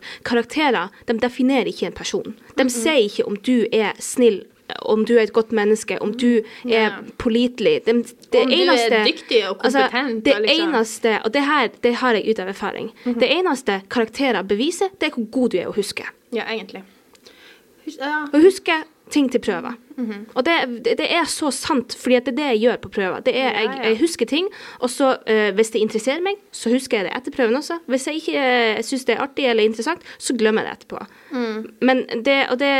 [0.61, 2.35] karakterer de definerer ikke en person.
[2.57, 4.43] De sier ikke om du er snill,
[4.87, 7.81] om du er et godt menneske, om du er pålitelig.
[7.85, 7.93] De,
[8.31, 11.95] det Om du er dyktig og altså, kompetent det liksom- eneste, og det her det
[11.95, 15.67] har jeg ut av erfaring, det eneste karakterer beviser, det er hvor god du er
[15.67, 16.03] å huske.
[16.31, 16.83] Ja, egentlig.
[17.85, 18.27] Hus- Ja.
[18.31, 19.77] Å huske ting til prøver.
[19.97, 20.25] Mhm.
[20.35, 23.19] Og det, det, er så sant, fordi det er det jeg gjør på prøver.
[23.25, 24.47] Det er, jeg, jeg husker ting,
[24.79, 27.81] og så uh, hvis det interesserer meg, så husker jeg det etter prøven også.
[27.91, 31.05] Hvis jeg ikke uh, syns det er artig eller interessant, så glemmer jeg det etterpå.
[31.31, 31.69] Mm.
[31.81, 32.73] Men det, og det,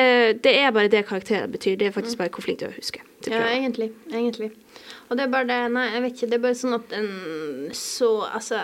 [0.44, 1.76] det er bare det karakterer betyr.
[1.76, 3.38] Det er faktisk bare hvor flink du er å huske til Mm.
[3.38, 3.92] ja, egentlig.
[4.12, 4.52] Egentlig.
[5.10, 6.30] Og det er bare det Nei, jeg vet ikke.
[6.32, 7.10] Det er bare sånn at en
[7.76, 8.64] så Altså,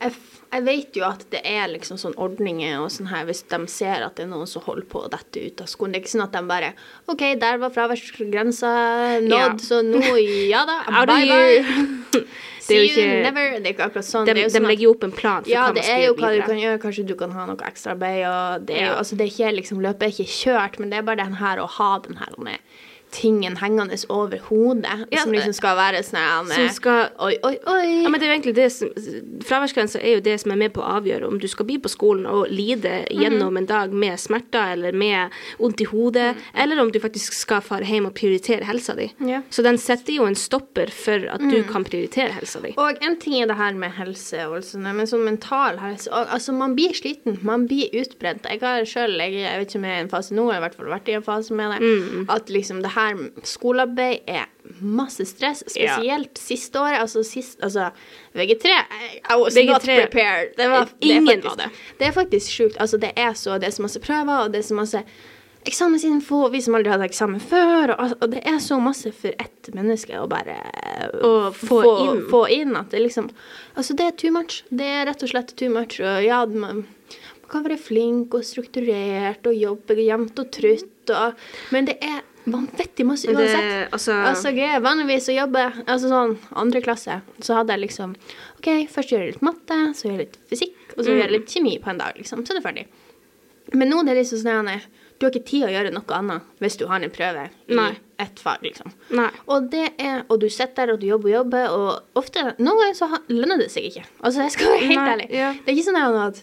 [0.00, 0.12] jeg,
[0.50, 4.02] jeg vet jo at det er liksom sånn ordninger og sånn her hvis de ser
[4.06, 5.92] at det er noen som holder på å dette ut av skolen.
[5.92, 6.72] Det er ikke sånn at de bare
[7.12, 8.70] OK, der var fraværsgrensa
[9.22, 9.50] nådd, Ja.
[9.58, 10.00] så nå
[10.50, 11.64] Ja da, bye bye.
[12.70, 13.46] Det er jo See you ikke- never.
[13.60, 14.26] Det er ikke akkurat sånn.
[14.28, 15.74] De, det er jo sånn at- legger jo opp en plan for ja, hva man
[15.74, 16.78] det skal er jo hva du kan gjøre.
[16.82, 18.66] Kanskje du kan ha noe ekstraarbeid.
[18.66, 18.98] Det er jo Ja.
[19.00, 21.56] altså, det er ikke liksom, løpet er ikke kjørt, men det er bare den her
[21.58, 22.58] å ha den her denne
[23.10, 28.02] tingen hengende over hodet, Ja, som liksom skal være sånn Som skal Oi, oi, oi.
[28.04, 28.88] Ja, men det er jo egentlig det som
[29.46, 31.90] Fraværsgrensa er jo det som er med på å avgjøre om du skal bli på
[31.90, 36.90] skolen og lide gjennom en dag med smerter eller med vondt i hodet, eller om
[36.92, 39.08] du faktisk skal fare hjem og prioritere helsa di.
[39.26, 39.40] Ja.
[39.50, 42.74] Så den setter jo en stopper for at du kan prioritere helsa di.
[42.78, 46.28] Og en ting er det her med helse, og sånn, men sånn mental helse og,
[46.30, 47.38] Altså, man blir sliten.
[47.42, 48.44] Man blir utbrent.
[48.46, 50.54] Jeg har sjøl, jeg, jeg vet ikke om jeg er i en fase nå, jeg
[50.54, 52.26] har i hvert fall vært i en fase med det, Mm.
[52.30, 52.99] at liksom det her
[53.46, 54.46] skolearbeid er
[54.80, 55.96] masse stress, Ja.
[55.96, 57.00] spesielt siste året.
[57.02, 57.90] Altså sist Altså,
[58.34, 59.98] VG3 I, I was not VG3.
[60.06, 60.54] prepared.
[60.56, 61.70] Det var, Ingen det faktisk, var det.
[61.98, 62.76] Det er faktisk sjukt.
[62.80, 65.02] Altså, det er så Det er så masse prøver, og det er så masse
[65.66, 69.68] eksamensinfo, vi som aldri hadde eksamen før, og, og det er så masse for ett
[69.76, 70.54] menneske å bare
[71.20, 72.22] Å få inn.
[72.30, 73.28] få inn at det liksom
[73.76, 74.62] Altså, det er too much.
[74.70, 75.98] Det er rett og slett too much.
[76.00, 81.34] Og ja, man, man kan være flink og strukturert og jobbe jevnt og trutt, og,
[81.74, 83.60] men det er vanvittig masse uansett.
[83.60, 88.14] det- altså- altså greia, Vanligvis å jobbe Altså sånn andre klasse, så hadde jeg liksom
[88.58, 91.30] OK, først gjør jeg litt matte, så gjør jeg litt fysikk, og så gjør jeg
[91.30, 92.44] litt kjemi på en dag, liksom.
[92.46, 92.86] Så er det ferdig.
[93.72, 94.86] Men nå er det liksom sånn at
[95.18, 97.96] du har ikke tid å gjøre noe annet hvis du har en prøve i Nei.
[98.18, 98.92] ett fag, liksom.
[99.10, 99.30] Nei.
[99.48, 102.78] Og det er, og du sitter der og du jobber og jobber, og ofte, noen
[102.80, 104.04] ganger så lønner det seg ikke.
[104.24, 105.30] Altså, jeg skal være helt Nei, ærlig.
[105.30, 105.52] ja.
[105.52, 106.42] Det er ikke sånn at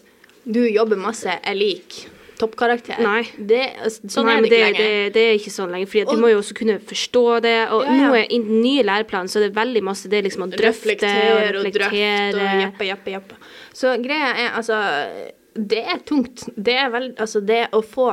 [0.50, 2.06] du jobber masse, er lik
[2.40, 3.00] toppkarakter.
[3.04, 3.22] Nei.
[3.38, 4.84] Det, altså, sånn Nei, er det det, ikke lenger.
[5.04, 7.56] det, det er ikke sånn lenger, for du må jo også kunne forstå det.
[7.74, 7.96] Og Ja, ja.
[8.08, 10.64] nå er i den nye læreplanen så er det veldig masse det liksom å drøfte
[10.64, 13.40] og reflektere og drøfte og jeppe, jeppe, jeppe.
[13.74, 14.78] Så greia er altså
[15.58, 16.44] Det er tungt.
[16.56, 18.12] Det er veldig Altså, det å få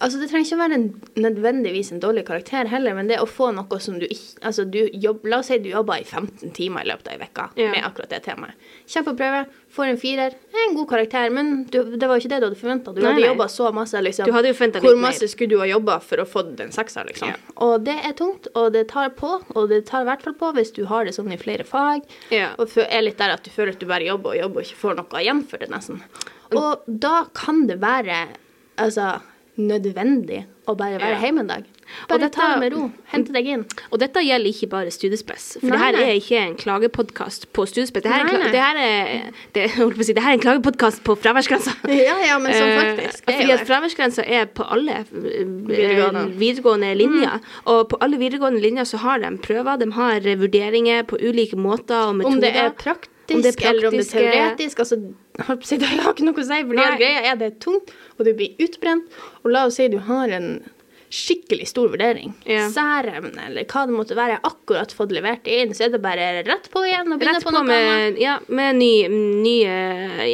[0.00, 0.86] Altså, Det trenger ikke å være en,
[1.22, 4.80] nødvendigvis en dårlig karakter heller, men det å få noe som du ikke Altså, du
[4.92, 7.70] jobb, La oss si du jobber i 15 timer i løpet av ei uke Ja.
[7.70, 8.54] med akkurat det temaet.
[8.92, 12.24] Kommer på prøve, får en firer, er en god karakter, men du, det var jo
[12.24, 12.94] ikke det du hadde forventa.
[12.94, 14.26] Du Nei, hadde jobba så masse, liksom.
[14.26, 14.96] Du hadde jo Hvor litt mer.
[15.08, 17.28] masse skulle du ha jobba for å få den sekser, liksom?
[17.28, 17.36] Ja.
[17.56, 20.52] Og det er tungt, og det tar på, og det tar i hvert fall på
[20.54, 22.02] hvis du har det sånn i flere fag.
[22.30, 22.52] Ja.
[22.58, 24.80] Og er litt der at du føler at du bare jobber og jobber og ikke
[24.82, 26.02] får noe igjen for det, nesten.
[26.54, 28.28] Og da kan det være
[28.78, 29.20] altså,
[29.58, 31.20] nødvendig å bare være Ja.
[31.20, 31.64] hjemme en dag.
[32.08, 32.90] Bare dette- ta det med ro.
[33.12, 33.64] Hente deg inn.
[33.92, 35.58] Og dette gjelder ikke bare Studiespes.
[35.60, 36.02] For Nei, det her nei.
[36.02, 38.02] er ikke en klagepodkast på Studiespes.
[38.02, 38.50] Det her er, Nei, en nei.
[38.50, 41.74] det her er, det, jeg på si, det her er en klagepodkast på fraværsgrensa.
[41.88, 43.24] Ja, ja, men sånn Eh, faktisk.
[43.26, 45.04] Fordi at fraværsgrensa er på alle eh,
[45.44, 46.24] Videregående.
[46.32, 46.38] Mm.
[46.40, 47.40] videregående linjer.
[47.66, 52.08] Og på alle videregående linjer så har de prøver, de har vurderinger på ulike måter
[52.08, 52.34] og metoder.
[52.34, 52.70] Om det er
[53.24, 54.78] praktisk, Om det er eller om det er teoretisk.
[54.84, 55.00] Altså,
[55.38, 56.88] jeg det har ikke noe å si, for Nei.
[57.00, 59.20] greia er det er tungt, og du blir utbrent.
[59.42, 60.48] Og la oss si du har en
[61.14, 62.32] skikkelig stor vurdering.
[62.50, 62.64] Ja.
[62.74, 66.00] Særemne, eller hva det måtte være, jeg har akkurat fått levert inn, så er det
[66.02, 68.14] bare rett på igjen og begynne på, på noe annet.
[68.16, 68.90] med, ja, med ny,
[69.44, 69.76] nye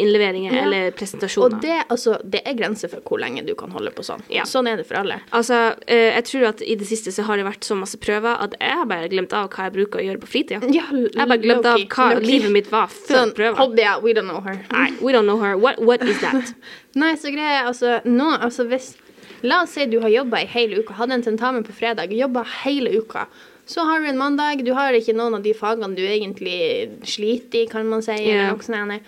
[0.01, 0.62] innleveringer Ja.
[0.64, 1.57] eller presentasjoner.
[1.57, 4.23] Og det, altså, det er grenser for hvor lenge du kan holde på sånn.
[4.33, 4.45] Ja.
[4.49, 5.21] Sånn er det for alle.
[5.37, 8.40] Altså, eh, jeg tror at i det siste så har det vært så masse prøver
[8.47, 10.61] at jeg har bare glemt av hva jeg bruker å gjøre på fritida.
[10.73, 13.57] Ja, Jeg har bare glemt av hva livet mitt var før Sånn, prøver.
[13.61, 14.64] hobbyer, we don't know her.
[14.73, 15.57] Nei, we don't know her.
[15.59, 16.55] What, what is that?
[16.95, 18.95] Nei, så greia jeg altså nå, altså hvis
[19.42, 22.42] La oss si du har jobba ei hel uke, hadde en tentamen på fredag, jobba
[22.64, 23.26] hele uka.
[23.70, 27.62] Så har du en mandag, du har ikke noen av de fagene du egentlig sliter
[27.62, 28.50] i, kan man si, Yeah.
[28.68, 29.00] eller.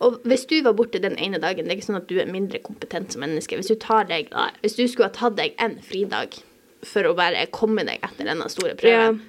[0.00, 2.28] Og hvis du var borte den ene dagen, det er ikke sånn at du er
[2.30, 3.56] mindre kompetent som menneske.
[3.56, 4.30] Hvis du, tar deg,
[4.62, 6.38] hvis du skulle ha tatt deg en fridag
[6.82, 9.20] for å bare komme deg etter denne store prøven,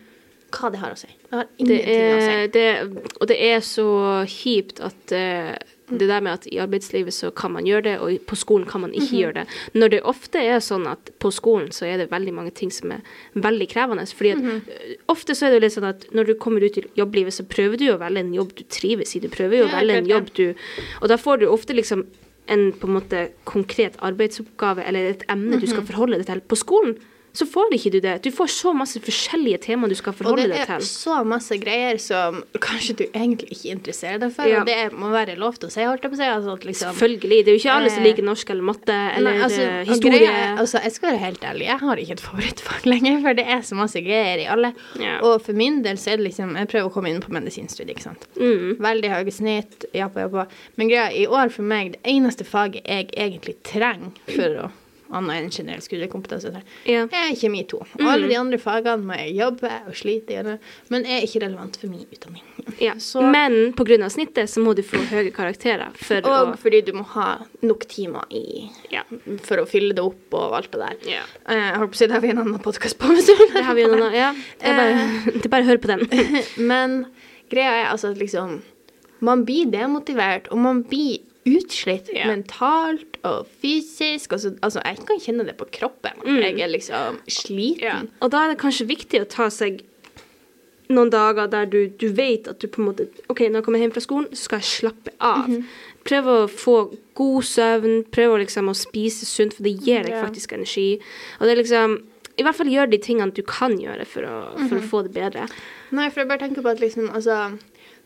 [0.52, 1.08] hva det har å si?
[1.08, 2.32] Det har Det ingenting å si.
[2.32, 3.88] er, det, og det er så
[4.28, 5.56] kjipt at eh,
[6.00, 8.84] det der med at i arbeidslivet så kan man gjøre det, og på skolen kan
[8.84, 9.46] man ikke gjøre det.
[9.78, 12.94] Når det ofte er sånn at på skolen så er det veldig mange ting som
[12.96, 14.06] er veldig krevende.
[14.06, 16.78] fordi at eh, ofte så er det jo litt sånn at når du kommer ut
[16.78, 19.24] i jobblivet, så prøver du å velge en jobb du trives i.
[19.24, 20.46] Du prøver jo å velge en jobb du
[21.02, 22.06] Og da får du ofte liksom
[22.52, 26.42] en på en måte konkret arbeidsoppgave eller et emne du skal forholde deg til.
[26.42, 26.98] På skolen
[27.34, 28.22] så får ikke du det.
[28.24, 30.62] Du får så masse forskjellige temaer du skal forholde deg til.
[30.62, 34.60] Og det er så masse greier som kanskje du egentlig ikke interesserer deg for, Ja.
[34.62, 36.28] og det må være lov til å si, holdt jeg på å si.
[36.28, 37.40] Altså, liksom, Selvfølgelig.
[37.46, 39.86] Det er jo ikke alle som Eh, liker norsk eller matte eller Nei, altså, eh,
[39.86, 40.20] historie.
[40.20, 43.34] greia er- altså, jeg skal være helt ærlig, jeg har ikke et favorittfag lenger, for
[43.34, 44.74] det er så masse greier i alle.
[45.00, 45.20] Ja.
[45.22, 47.96] Og for min del så er det liksom Jeg prøver å komme inn på medisinstudiet,
[47.96, 48.28] ikke sant.
[48.38, 48.78] Mm.
[48.78, 50.48] Veldig høye snitt, jappa, jappa.
[50.78, 54.72] Men greia i år for meg, det eneste faget jeg egentlig trenger for å
[55.12, 57.04] annet enn generell studiekompetanse, Ja.
[57.06, 57.80] er kjemi 2.
[58.00, 61.78] Og alle de andre fagene må jeg jobbe og slite gjennom, men er ikke relevant
[61.78, 62.44] for min utdanning.
[62.80, 62.94] Ja.
[62.96, 64.10] Så- Men pga.
[64.10, 67.86] snittet så må du få høye karakterer for Og å fordi du må ha nok
[67.88, 69.04] timer i Ja.
[69.42, 70.96] for å fylle det opp og alt det der.
[71.12, 71.22] Ja.
[71.48, 73.08] Eh, Jeg holdt på å si det har vi en annen podkast på.
[73.54, 74.34] Det har vi en annen, Ja.
[74.60, 74.94] Det er bare,
[75.34, 76.44] det er bare å høre på den.
[76.68, 77.06] Men
[77.50, 78.62] greia er altså at liksom
[79.24, 82.28] Man blir demotivert, og man blir utslitt Ja.
[82.28, 84.32] mentalt og fysisk.
[84.34, 86.12] Altså, altså, jeg kan kjenne det på kroppen.
[86.26, 86.42] Mm.
[86.42, 88.10] Jeg er liksom sliten.
[88.22, 89.82] Og da er det kanskje viktig å ta seg
[90.92, 93.80] noen dager der du, du vet at du på en måte OK, når jeg kommer
[93.80, 95.48] hjem fra skolen, så skal jeg slappe av.
[95.48, 95.64] Mhm.
[96.04, 96.76] Prøve å få
[97.16, 100.24] god søvn, prøve å liksom å spise sunt, for det gir deg Ja.
[100.26, 101.00] faktisk energi.
[101.40, 102.02] Og det er liksom
[102.40, 104.82] I hvert fall gjør de tingene du kan gjøre for å, for Mhm.
[104.82, 105.48] å få det bedre.
[105.92, 107.58] Nei, for jeg bare tenker på at liksom, altså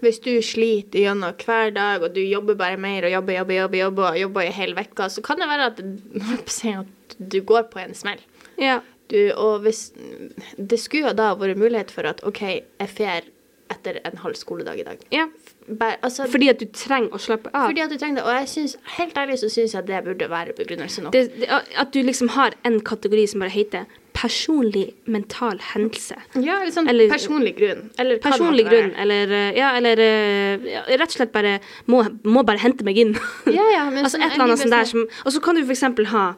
[0.01, 3.77] Hvis du sliter gjennom hver dag, og du jobber bare mer og jobber, jobber, jobber,
[3.79, 5.79] jobber, og jobber i hele vekka, så kan det være at,
[6.81, 8.19] at du går på en smell.
[8.59, 8.81] Ja.
[9.11, 9.91] Du, og hvis
[10.57, 13.27] Det skulle jo da vært mulighet for at OK, jeg fer
[13.71, 15.05] etter en halv skoledag i dag.
[15.13, 15.27] ja.
[15.65, 17.71] Bare, altså, Fordi at du trenger å slappe av.
[17.71, 18.25] fordi at du trenger det.
[18.29, 21.13] Og jeg synes, helt ærlig så syns jeg det burde være begrunnelse nok.
[21.13, 26.15] det, det, at du liksom har en kategori som bare heter personlig mental hendelse.
[26.39, 27.89] ja, eller sånn eller- personlig grunn.
[27.99, 31.59] Eller Personlig grunn, eller eh, Ja, eller eh, ja, rett og slett bare
[31.91, 33.13] må, må bare hente meg inn.
[33.45, 35.63] Ja, ja, men altså sånn, et eller annet sånt der som Og så kan du
[35.67, 36.35] eksempel ha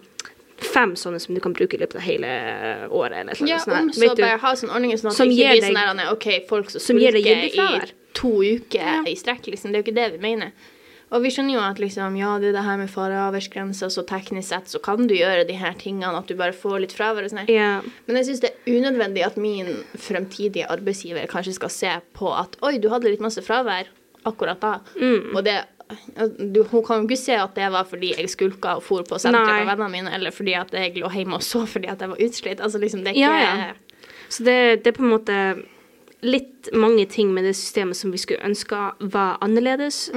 [0.58, 2.30] fem sånne som du kan bruke i løpet av hele
[2.90, 3.78] året, eller Ja, sånt.
[3.78, 4.24] om så du?
[4.24, 6.98] bare ha sånne ordninger sånn at Som ikke blir sånn der, OK, folk som som
[6.98, 9.70] skulker i to uker i strekk, liksom.
[9.72, 10.52] Det er jo ikke det vi mener.
[11.08, 14.50] Og vi skjønner jo at liksom, ja, det er det her med fareavverksgrenser, så teknisk
[14.50, 17.32] sett så kan du gjøre de her tingene, at du bare får litt fravær og
[17.32, 17.48] sånn.
[17.48, 17.86] Yeah.
[18.10, 22.60] Men jeg syns det er unødvendig at min fremtidige arbeidsgiver kanskje skal se på at
[22.65, 23.88] oi, du hadde litt masse fravær
[24.28, 24.74] akkurat da.
[25.00, 25.32] Mm.
[25.36, 25.62] Og det
[26.38, 29.20] du, Hun kan jo ikke se at det var fordi jeg skulka og for på
[29.24, 32.12] senteret med vennene mine, eller fordi at jeg lå hjemme og så fordi at jeg
[32.12, 32.60] var utslitt.
[32.60, 34.08] Altså liksom, det er ikke Ja, ja.
[34.28, 35.36] Så det, det er på en måte
[36.28, 40.10] litt mange ting med det systemet som vi skulle ønske var annerledes.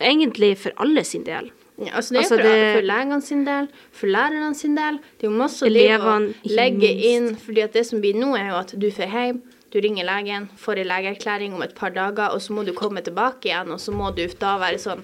[0.00, 1.50] Egentlig for alle sin del.
[1.80, 4.98] Ja, altså det er Altså, for, det- for legene sin del, for lærerne sin del.
[5.20, 7.36] Det er jo masse elevene, å legge inn.
[7.36, 10.78] fordi det som blir nå, er jo at du får hjem, du ringer legen, får
[10.82, 13.92] en legeerklæring om et par dager, og så må du komme tilbake igjen, og så
[13.92, 15.02] må du da være sånn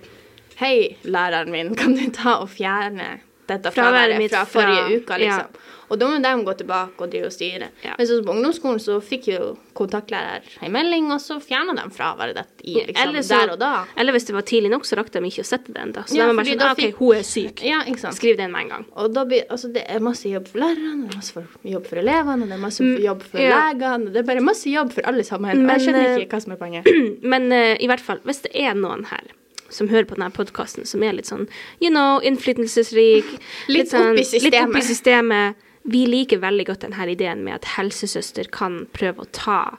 [0.56, 5.24] Hei, læreren min, kan du ta og fjerne dette Fraværet mitt fra forrige uke, ja.
[5.24, 5.64] liksom?
[5.86, 7.68] Og da må de gå tilbake og drive og styre.
[7.84, 7.94] Ja.
[7.98, 12.38] Men så på ungdomsskolen så fikk jo kontaktlærer en melding, og så fjerna de fraværet
[12.40, 13.84] ditt i, liksom, Eller så- der og da.
[13.96, 16.02] Eller hvis det var tidlig nok, så rakk de ikke å sette det ennå.
[16.06, 17.62] Så Ja, da var bare sånn ah, OK, hun er syk.
[17.62, 18.10] Ja?
[18.12, 18.86] Skriv den med en gang.
[18.96, 21.86] Og da blir, altså det er masse jobb for lærerne, og det er masse jobb
[21.86, 23.70] for elevene, og det er masse jobb for ja.
[23.70, 24.12] legene.
[24.12, 25.50] Det er bare masse jobb for alle sammen.
[25.50, 26.84] og Men, jeg skjønner eh, ikke hva som er poenget.
[27.22, 29.22] Men uh, i hvert fall, hvis det er noen her
[29.68, 31.48] som hører på denne podkasten, som er litt sånn
[31.80, 33.24] you know, innflytelsesrik
[33.68, 34.84] Litt sånn, oppi Litt oppi systemet.
[34.84, 35.54] systemet.
[35.84, 39.76] Vi liker veldig godt denne ideen med at helsesøster kan prøve å ta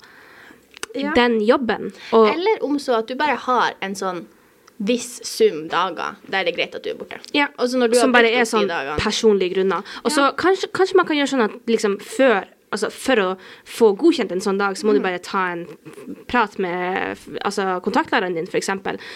[0.95, 1.12] Ja.
[1.13, 1.91] den jobben.
[2.13, 4.26] Og Eller om så at du bare har en sånn
[4.80, 7.17] viss sum dager der det er greit at du er borte.
[7.34, 7.47] ja,
[7.97, 9.84] som bare er sånn dagene- personlige grunner.
[10.06, 13.27] Og så kanskje, kanskje man kan gjøre sånn at liksom før Altså For å
[13.63, 14.97] få godkjent en sånn dag, så må Mm.
[14.97, 15.62] du bare ta en
[16.27, 18.67] prat med altså, kontaktlæreren din, f.eks.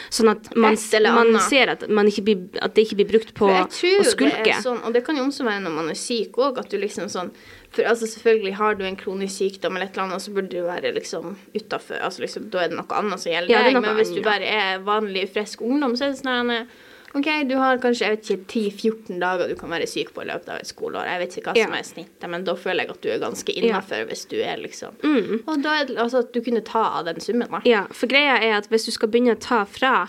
[0.10, 0.78] Sånn at man,
[1.12, 3.66] man ser at, man ikke blir, at det ikke blir brukt på å
[4.08, 4.44] skulke.
[4.46, 6.78] det sånn, og det kan jo også være når man er syk òg, at du
[6.80, 7.32] liksom sånn
[7.72, 10.62] For altså selvfølgelig har du en kronisk sykdom eller et eller annet, så burde du
[10.68, 12.02] være liksom utafor.
[12.04, 13.82] Altså liksom, da er det noe annet som gjelder er deg.
[13.82, 16.66] Men hvis du bare er vanlig frisk ungdom, så er det sånn her,
[17.14, 20.28] OK, du har kanskje jeg vet ikke, 10-14 dager du kan være syk på i
[20.30, 21.10] løpet av et skoleår.
[21.10, 23.56] Jeg vet ikke hva som er snittet, men da føler jeg at du er ganske
[23.60, 25.42] innafor hvis du er liksom Mm.
[25.48, 27.60] Og da er det altså at du kunne ta av den summen, da.
[27.68, 30.08] Ja, for greia er at hvis du skal begynne å ta fra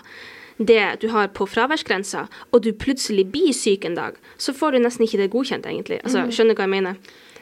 [0.57, 4.79] det du har på fraværsgrensa, og du plutselig blir syk en dag, så får du
[4.83, 5.99] nesten ikke det godkjent, egentlig.
[6.03, 6.95] Altså, Skjønner du hva jeg mener?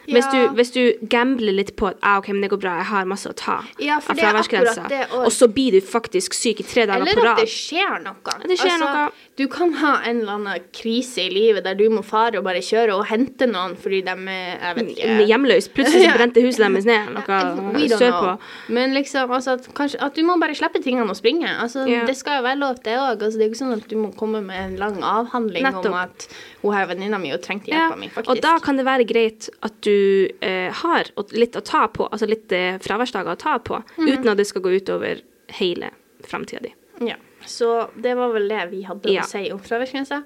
[0.06, 0.24] Hvis.
[0.26, 0.48] Ja.
[0.48, 3.04] du, hvis du gambler litt på at ah, ok, men det går bra, jeg har
[3.06, 6.86] masse å ta Ja, av fraværsgrensa, og- og så blir du faktisk syk i tre
[6.86, 7.36] dager Eller på at rad.
[7.38, 8.16] det skjer noe.
[8.24, 9.10] Altså, det skjer noe.
[9.36, 12.60] Du kan ha en eller annen krise i livet der du må fare og bare
[12.60, 15.26] kjøre og hente noen fordi de er Jeg vet ikke.
[15.30, 15.68] Hjemløs.
[15.72, 17.14] Plutselig så brente huset deres ned.
[17.14, 18.32] Noe sørpå.
[18.68, 21.46] Men liksom, altså at, kanskje, at du må bare slippe tingene og springe.
[21.48, 22.04] Altså, Ja.
[22.06, 23.22] Det skal jo være lov, det òg.
[23.22, 25.94] Altså, det er jo ikke sånn at du må komme med en lang avhandling om
[25.94, 26.28] at
[26.62, 28.28] hun her venninna mi og trengte Ja, mi, faktisk.
[28.30, 29.91] og da kan det være greit at du
[30.40, 34.08] eh, har litt å ta på, altså litt eh, fraværsdager å ta på, Mhm.
[34.08, 35.20] uten at det skal gå utover
[35.58, 35.90] hele
[36.24, 36.74] framtida di.
[37.00, 37.16] Ja.
[37.46, 39.22] Så det var vel det vi hadde Ja.
[39.22, 40.22] å si om fraværsgrensa.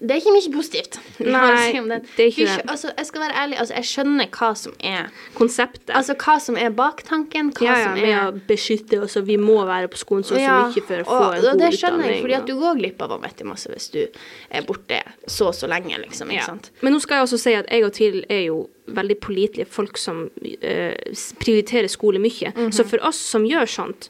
[0.00, 0.98] Det er ikke mye positivt.
[1.18, 2.64] vi å Nei, si det er ikke det.
[2.70, 5.90] Altså, jeg skal være ærlig, altså, jeg skjønner hva som er Konseptet.
[5.98, 9.26] Altså hva som er baktanken, hva ja, ja, som med er å beskytte oss, og
[9.26, 11.50] vi må være på skolen så og så mye for å få og, en og
[11.50, 12.14] god det skjønner utdanning.
[12.14, 15.56] jeg, fordi at du går glipp av vanvittig masse hvis du er borte så og
[15.58, 16.30] så lenge, liksom.
[16.30, 16.46] Ikke Ja.
[16.46, 16.70] sant?
[16.80, 19.98] Men nå skal jeg også si at jeg og TIL er jo veldig pålitelige folk
[20.00, 20.94] som uh,
[21.42, 22.52] prioriterer skole mye.
[22.54, 22.70] Mhm.
[22.72, 24.08] Så for oss som gjør sånt,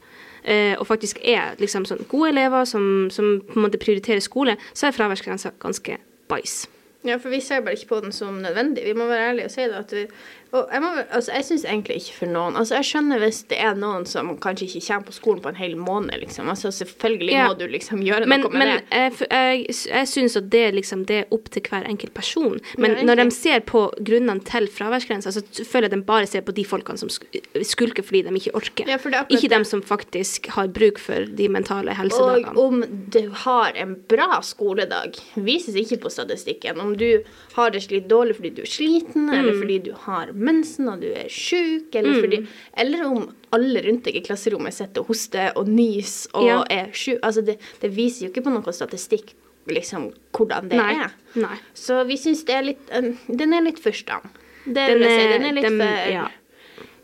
[0.80, 4.88] og faktisk er liksom sånn gode elever som, som på en måte prioriterer skole, så
[4.88, 5.98] er fraværsgrensa ganske
[6.32, 6.66] bæsj.
[7.06, 8.82] Ja, for vi ser bare ikke på den som nødvendig.
[8.84, 9.78] Vi må være ærlige og si det.
[9.78, 10.06] At vi,
[10.52, 13.58] og jeg, må, altså, jeg syns egentlig ikke for noen Altså, jeg skjønner hvis det
[13.60, 16.48] er noen som kanskje ikke kommer på skolen på en hel måned, liksom.
[16.48, 17.48] Altså, selvfølgelig Ja.
[17.48, 18.84] må du liksom gjøre Men, noe med men det.
[18.90, 22.58] jeg, jeg, jeg syns at det, liksom, det er opp til hver enkelt person.
[22.78, 26.40] Men Ja, når de ser på grunnene til fraværsgrensa, så føler jeg de bare ser
[26.46, 28.88] på de folkene som skulker fordi de ikke orker.
[28.88, 32.54] Ja, ikke dem som faktisk har bruk for de mentale helsedagene.
[32.56, 36.80] Og om du har en bra skoledag, vises ikke på statistikken.
[36.80, 37.22] Om du
[37.56, 39.60] har det slitt dårlig fordi du er sliten, eller Mm.
[39.60, 42.40] fordi du har mensen og du er sjuk, eller, fordi,
[42.76, 43.26] eller om
[43.56, 46.62] alle rundt deg i klasserommet sitter og hoster og nyser og Ja.
[46.70, 47.18] er sjuk.
[47.22, 49.34] Altså, det, det viser jo ikke på noen statistikk
[49.68, 50.94] liksom, hvordan det Nei.
[51.04, 51.10] er.
[51.36, 51.56] Nei.
[51.76, 54.20] Så vi syns det er litt um, Den er litt først, da.
[54.64, 55.28] Det Den er, si.
[55.34, 56.28] Den er litt den- for ja.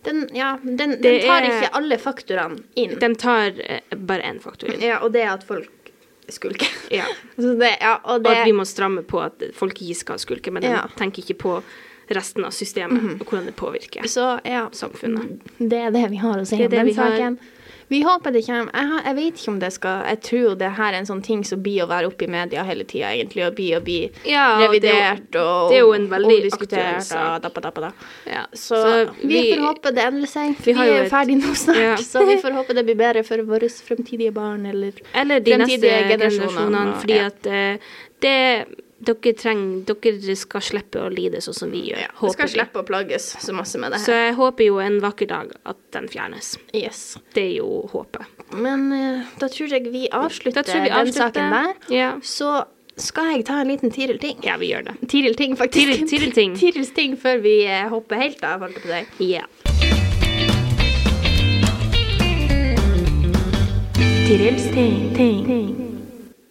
[0.05, 2.99] Den, ja, den, den tar er- ikke alle faktorene inn.
[3.01, 4.83] De tar eh, bare én faktor inn.
[4.85, 5.71] Ja, og det er at folk
[6.29, 6.69] skulker.
[6.93, 7.07] Ja.
[7.41, 10.53] Så det, ja, og Og at vi må stramme på at folk ikke skal skulke,
[10.53, 11.55] men de tenker ikke på
[12.09, 15.41] resten av systemet og hvordan det påvirker så ja, samfunnet.
[15.59, 17.11] det er det vi har å si om den vi har.
[17.17, 17.39] saken.
[17.89, 18.73] Vi håper det kommer.
[18.73, 21.21] Jeg, har, jeg vet ikke om det skal Jeg tror det her er en sånn
[21.23, 23.99] ting som blir å være oppe i media hele tida, egentlig, og blir å bli
[24.25, 27.45] Ja, og det er jo- revidert og det er jo en veldig aktuell sak.
[28.27, 28.47] Ja.
[28.57, 28.81] Så,
[29.21, 30.57] vi, får håpe det endrer seg.
[30.65, 31.97] vi Vi, er ferdig nå snart, Ja.
[31.97, 35.79] så vi får håpe det blir bedre for våre fremtidige barn, eller Eller de neste
[35.79, 37.79] fremtidige generasjonene, og- fordi at eh,
[38.21, 38.67] det
[38.99, 41.99] dere trenger Dere skal slippe å lide sånn som vi gjør.
[42.05, 42.53] ja, vi skal vi.
[42.55, 45.77] slippe å plages så masse med det Så jeg håper jo en vakker dag at
[45.97, 46.55] den fjernes.
[46.73, 47.17] Yes.
[47.35, 48.23] Det er jo håpet.
[48.55, 51.35] Men uh, da tror jeg vi avslutter tror vi den avslutter.
[51.35, 51.75] saken der.
[51.95, 52.13] Ja.
[52.23, 52.65] Så
[52.97, 54.39] skal jeg ta en liten Tiril ting.
[54.47, 55.09] ja, vi gjør det.
[55.11, 55.81] Tiril ting, faktisk.
[55.83, 56.55] Tiril- Tiril ting.
[56.63, 59.33] Tirils ting før vi uh, hopper helt av, holdt jeg på å si.
[59.35, 59.45] Ja.
[64.27, 65.94] Tirils ting, ting.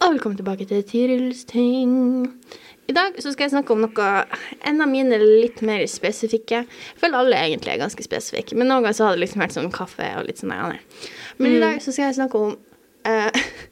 [0.04, 1.92] Og velkommen tilbake til Tirils ting.
[2.88, 4.08] I dag så skal jeg snakke om noe
[4.68, 6.60] en av mine litt mer spesifikke.
[6.68, 9.56] Jeg føler alle egentlig er ganske spesifikke, men noen ganger så har det liksom vært
[9.56, 10.80] sånn kaffe og litt sånn der.
[11.38, 11.56] Men Mm.
[11.56, 12.56] i dag så skal jeg snakke om
[13.06, 13.30] uh,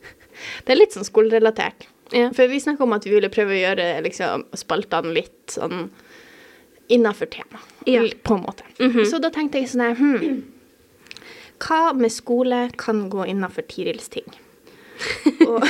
[0.64, 1.86] Det er litt sånn skolerelatert.
[2.12, 2.30] Ja.
[2.34, 5.90] For vi snakka om at vi ville prøve å gjøre liksom, spaltene litt sånn
[6.88, 8.02] innafor tema, Ja.
[8.24, 8.64] på en måte.
[9.06, 10.42] Så da tenkte jeg sånn her hmm,
[11.62, 14.26] Hva med skole kan gå innafor Tirils ting?
[15.46, 15.64] Og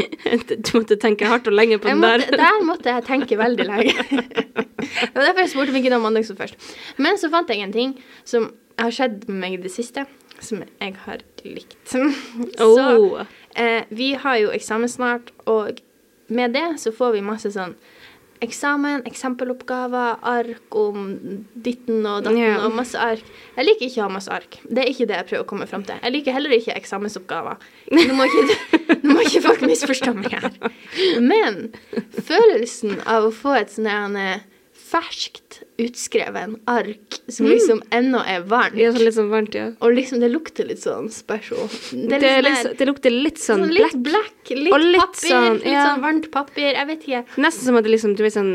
[0.64, 2.42] Du måtte tenke hardt og lenge på den måtte, der.
[2.42, 3.94] der måtte jeg tenke veldig lenge.
[4.10, 6.68] det var derfor jeg spurte om mandag som først.
[6.96, 8.50] Men så fant jeg en ting som
[8.80, 10.06] har skjedd med meg i det siste,
[10.42, 11.76] som jeg har likt.
[11.90, 12.02] Så
[12.64, 13.20] Oh.
[13.56, 15.78] eh, vi har jo eksamen snart, og
[16.28, 17.74] med det så får vi masse sånn
[18.42, 21.10] eksamen, eksempeloppgaver, ark om
[21.54, 22.64] ditten og datten yeah.
[22.64, 23.22] og masse ark.
[23.56, 24.58] Jeg liker ikke å ha masse ark.
[24.64, 26.00] Det er ikke det jeg prøver å komme fram til.
[26.02, 27.62] Jeg liker heller ikke eksamensoppgaver.
[27.94, 28.58] Nå må ikke,
[29.04, 30.50] nå må ikke folk misforstå meg her.
[31.22, 31.68] Men
[32.24, 34.42] følelsen av å få et sånn eh,
[34.94, 39.70] ferskt utskreven ark som liksom ennå er varmt, Ja, sånn litt sånn varmt, ja.
[39.82, 41.66] og liksom det lukter litt sånn special.
[41.90, 44.52] Det, det, litt, sånn det lukter litt sånn Sånn litt black.
[44.52, 46.70] litt, litt papir, sånn, litt sånn varmt papir.
[46.76, 47.24] Jeg vet ikke.
[47.42, 48.52] Nesten som at det liksom, du vet, sånn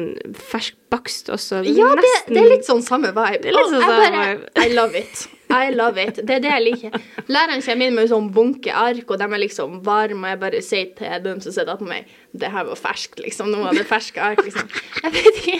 [0.51, 1.63] fersk bakst også.
[1.67, 3.43] Ja, det, det er litt sånn samme vibe.
[3.43, 4.55] Det er litt sånn samme vibe.
[4.63, 5.27] I love it.
[5.49, 6.19] I love it.
[6.21, 6.97] Det er det jeg liker.
[7.27, 10.41] Læreren kommer inn med en sånn bunke ark, og de er liksom varme, og jeg
[10.43, 13.49] bare sier til dem som sitter attmed meg det her var ferskt, liksom.
[13.49, 14.67] Nå var det ferske ark, liksom.
[15.01, 15.55] Jeg vet ikke.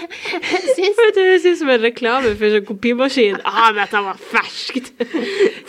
[0.51, 3.39] Jeg syns Det høres ut som en reklame for sånn kopimaskin.
[3.49, 4.91] Ah, dette var ferskt!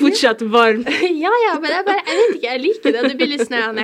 [0.01, 0.91] fortsatt varmt.
[1.25, 3.07] Ja, ja, men jeg bare, jeg vet ikke, jeg liker det.
[3.09, 3.81] Det blir litt her,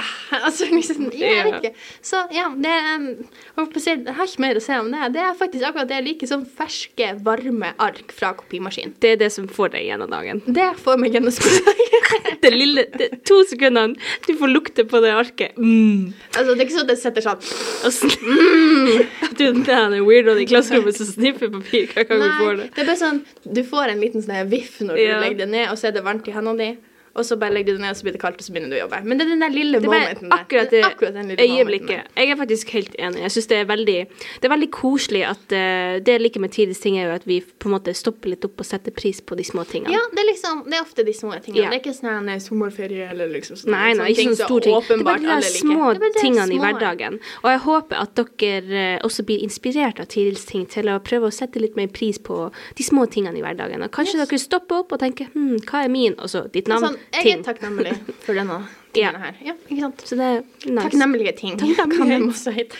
[0.00, 0.14] ah,
[0.46, 1.74] Altså, liksom, jeg vet ikke.
[2.04, 5.08] Så ja, det jeg har ikke mer å si om det.
[5.14, 8.92] Det er faktisk akkurat det jeg liker, Sånn ferske, varme ark fra kopimaskin.
[9.00, 10.42] Det er det som får deg gjennom dagen.
[10.46, 11.84] Det får meg gjennom skoledagen.
[12.42, 15.56] Det lille, det, to sekundene du får lukte på det arket.
[15.58, 16.14] Mm.
[16.32, 17.42] altså, det er ikke sånn at det setter sånn
[17.90, 19.04] sn-
[19.38, 22.68] Du er den weirdoen i klasserommet som sniffer papir Hva kan du få det.
[22.76, 25.18] det er bare sånn Du får en liten sånn viff når du Ja.
[25.22, 26.87] legger det ned, og så er det varmt i hendene dine.
[27.18, 28.72] Og så bare legger du det ned, og så blir det kaldt, og så begynner
[28.72, 29.00] du å jobbe.
[29.04, 30.44] Men det er den der lille Det momenten der.
[30.44, 32.12] akkurat Det akkurat den lille øyeblikket.
[32.16, 33.22] Jeg er faktisk helt enig.
[33.26, 36.98] Jeg synes det Det er veldig koselig at uh, Det jeg liker med tidens ting,
[36.98, 39.44] er jo at vi på en måte stopper litt opp og setter pris på de
[39.44, 39.92] små tingene.
[39.92, 41.64] Ja, det er liksom Det er ofte de små tingene.
[41.64, 41.70] Ja.
[41.70, 43.72] Det er ikke sånn en sommerferie eller liksom sånn.
[43.74, 44.76] Nei, nei, ikke sånn stor ting.
[44.88, 47.18] Det er bare de der små tingene i hverdagen.
[47.42, 51.30] Og jeg håper at dere eh, også blir inspirert av tidens ting til å prøve
[51.30, 52.48] å sette litt mer pris på
[52.78, 53.82] de små tingene i hverdagen.
[53.84, 56.16] Og kanskje dere stopper opp og tenker hm, hva er min?
[56.18, 56.88] Og så ditt navn.
[56.88, 57.94] Sånn, jeg er takknemlig
[58.26, 58.60] for denne
[58.96, 59.10] Ja.
[59.20, 59.34] her.
[59.44, 60.02] Ja, ikke sant?
[60.08, 60.88] Så det er nice.
[60.88, 61.58] Takknemlige ting.
[61.60, 61.98] Takknemlige.
[61.98, 62.76] Kan de også hete.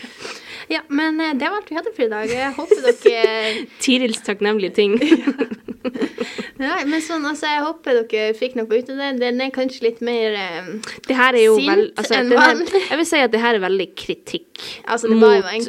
[0.69, 2.29] Ja, men eh, det var alt vi hadde for i dag.
[2.33, 4.97] Jeg håper dere Tirils takknemlige ting.
[6.59, 9.11] Nei, men sånn, altså, jeg håper dere fikk noe ut av det.
[9.21, 10.35] Den er kanskje litt mer
[10.67, 12.83] um, Sint vel altså, enn vanlig.
[12.89, 15.69] Jeg vil si at det her er veldig kritikk Altså, det var jo en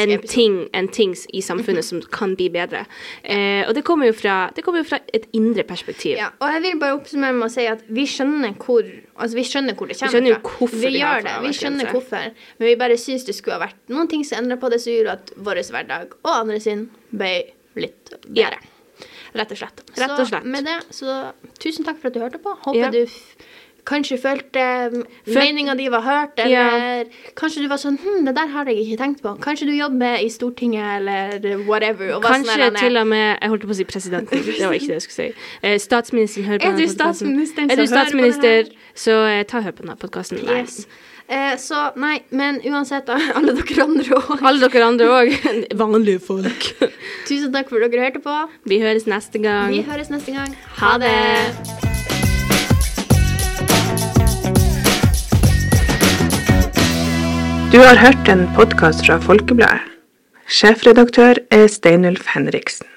[0.00, 2.86] en ting, en ting i samfunnet som kan bli bedre.
[3.22, 6.16] Eh, og det kommer fra, det kommer jo fra et indre perspektiv.
[6.16, 8.86] Ja, og jeg vil bare oppsummere med å si at vi skjønner hvor
[9.20, 10.56] Altså, vi skjønner hvor det kommer skjønner jo fra.
[10.56, 11.36] hvorfor vi har gjør det.
[11.44, 12.34] Vi skjønner hvorfor.
[12.56, 14.94] Men vi bare syns det skulle ha vært noen ting som endra på det, som
[14.94, 17.34] gjorde at vår hverdag og andre sin ble
[17.76, 18.69] litt bedre.
[19.34, 19.82] Rett og slett.
[19.96, 20.42] Rett og slett.
[20.42, 22.56] Så med det, så tusen takk for at du hørte på.
[22.66, 22.90] Håper Ja.
[22.90, 23.06] du
[23.86, 24.62] kanskje følte
[25.26, 27.04] meninga di var hørt, eller
[27.34, 29.32] kanskje du var sånn Hm, det der har jeg ikke tenkt på.
[29.40, 32.20] Kanskje du jobber i Stortinget, eller whatever.
[32.20, 34.42] Kanskje til og med Jeg holdt på å si presidenten.
[34.60, 35.34] Det var ikke det jeg skulle si.
[35.62, 39.12] Eh, statsministeren hører på Er du statsministeren Er du som hører på det statsminister, så
[39.26, 40.38] eh, ta hør på denne podkasten.
[40.44, 40.86] Yes.
[41.30, 44.40] Eh, så nei, men uansett, da, alle dere andre òg.
[44.42, 45.28] Alle dere andre òg.
[45.82, 46.66] Vanlige folk.
[47.28, 48.34] Tusen takk for at dere hørte på.
[48.66, 49.70] Vi høres neste gang.
[49.70, 50.56] Vi høres neste gang.
[50.80, 51.14] Ha det.
[57.70, 59.86] Du har hørt en podkast fra Folkebladet.
[60.50, 62.89] Sjefredaktør er Steinulf Henriksen.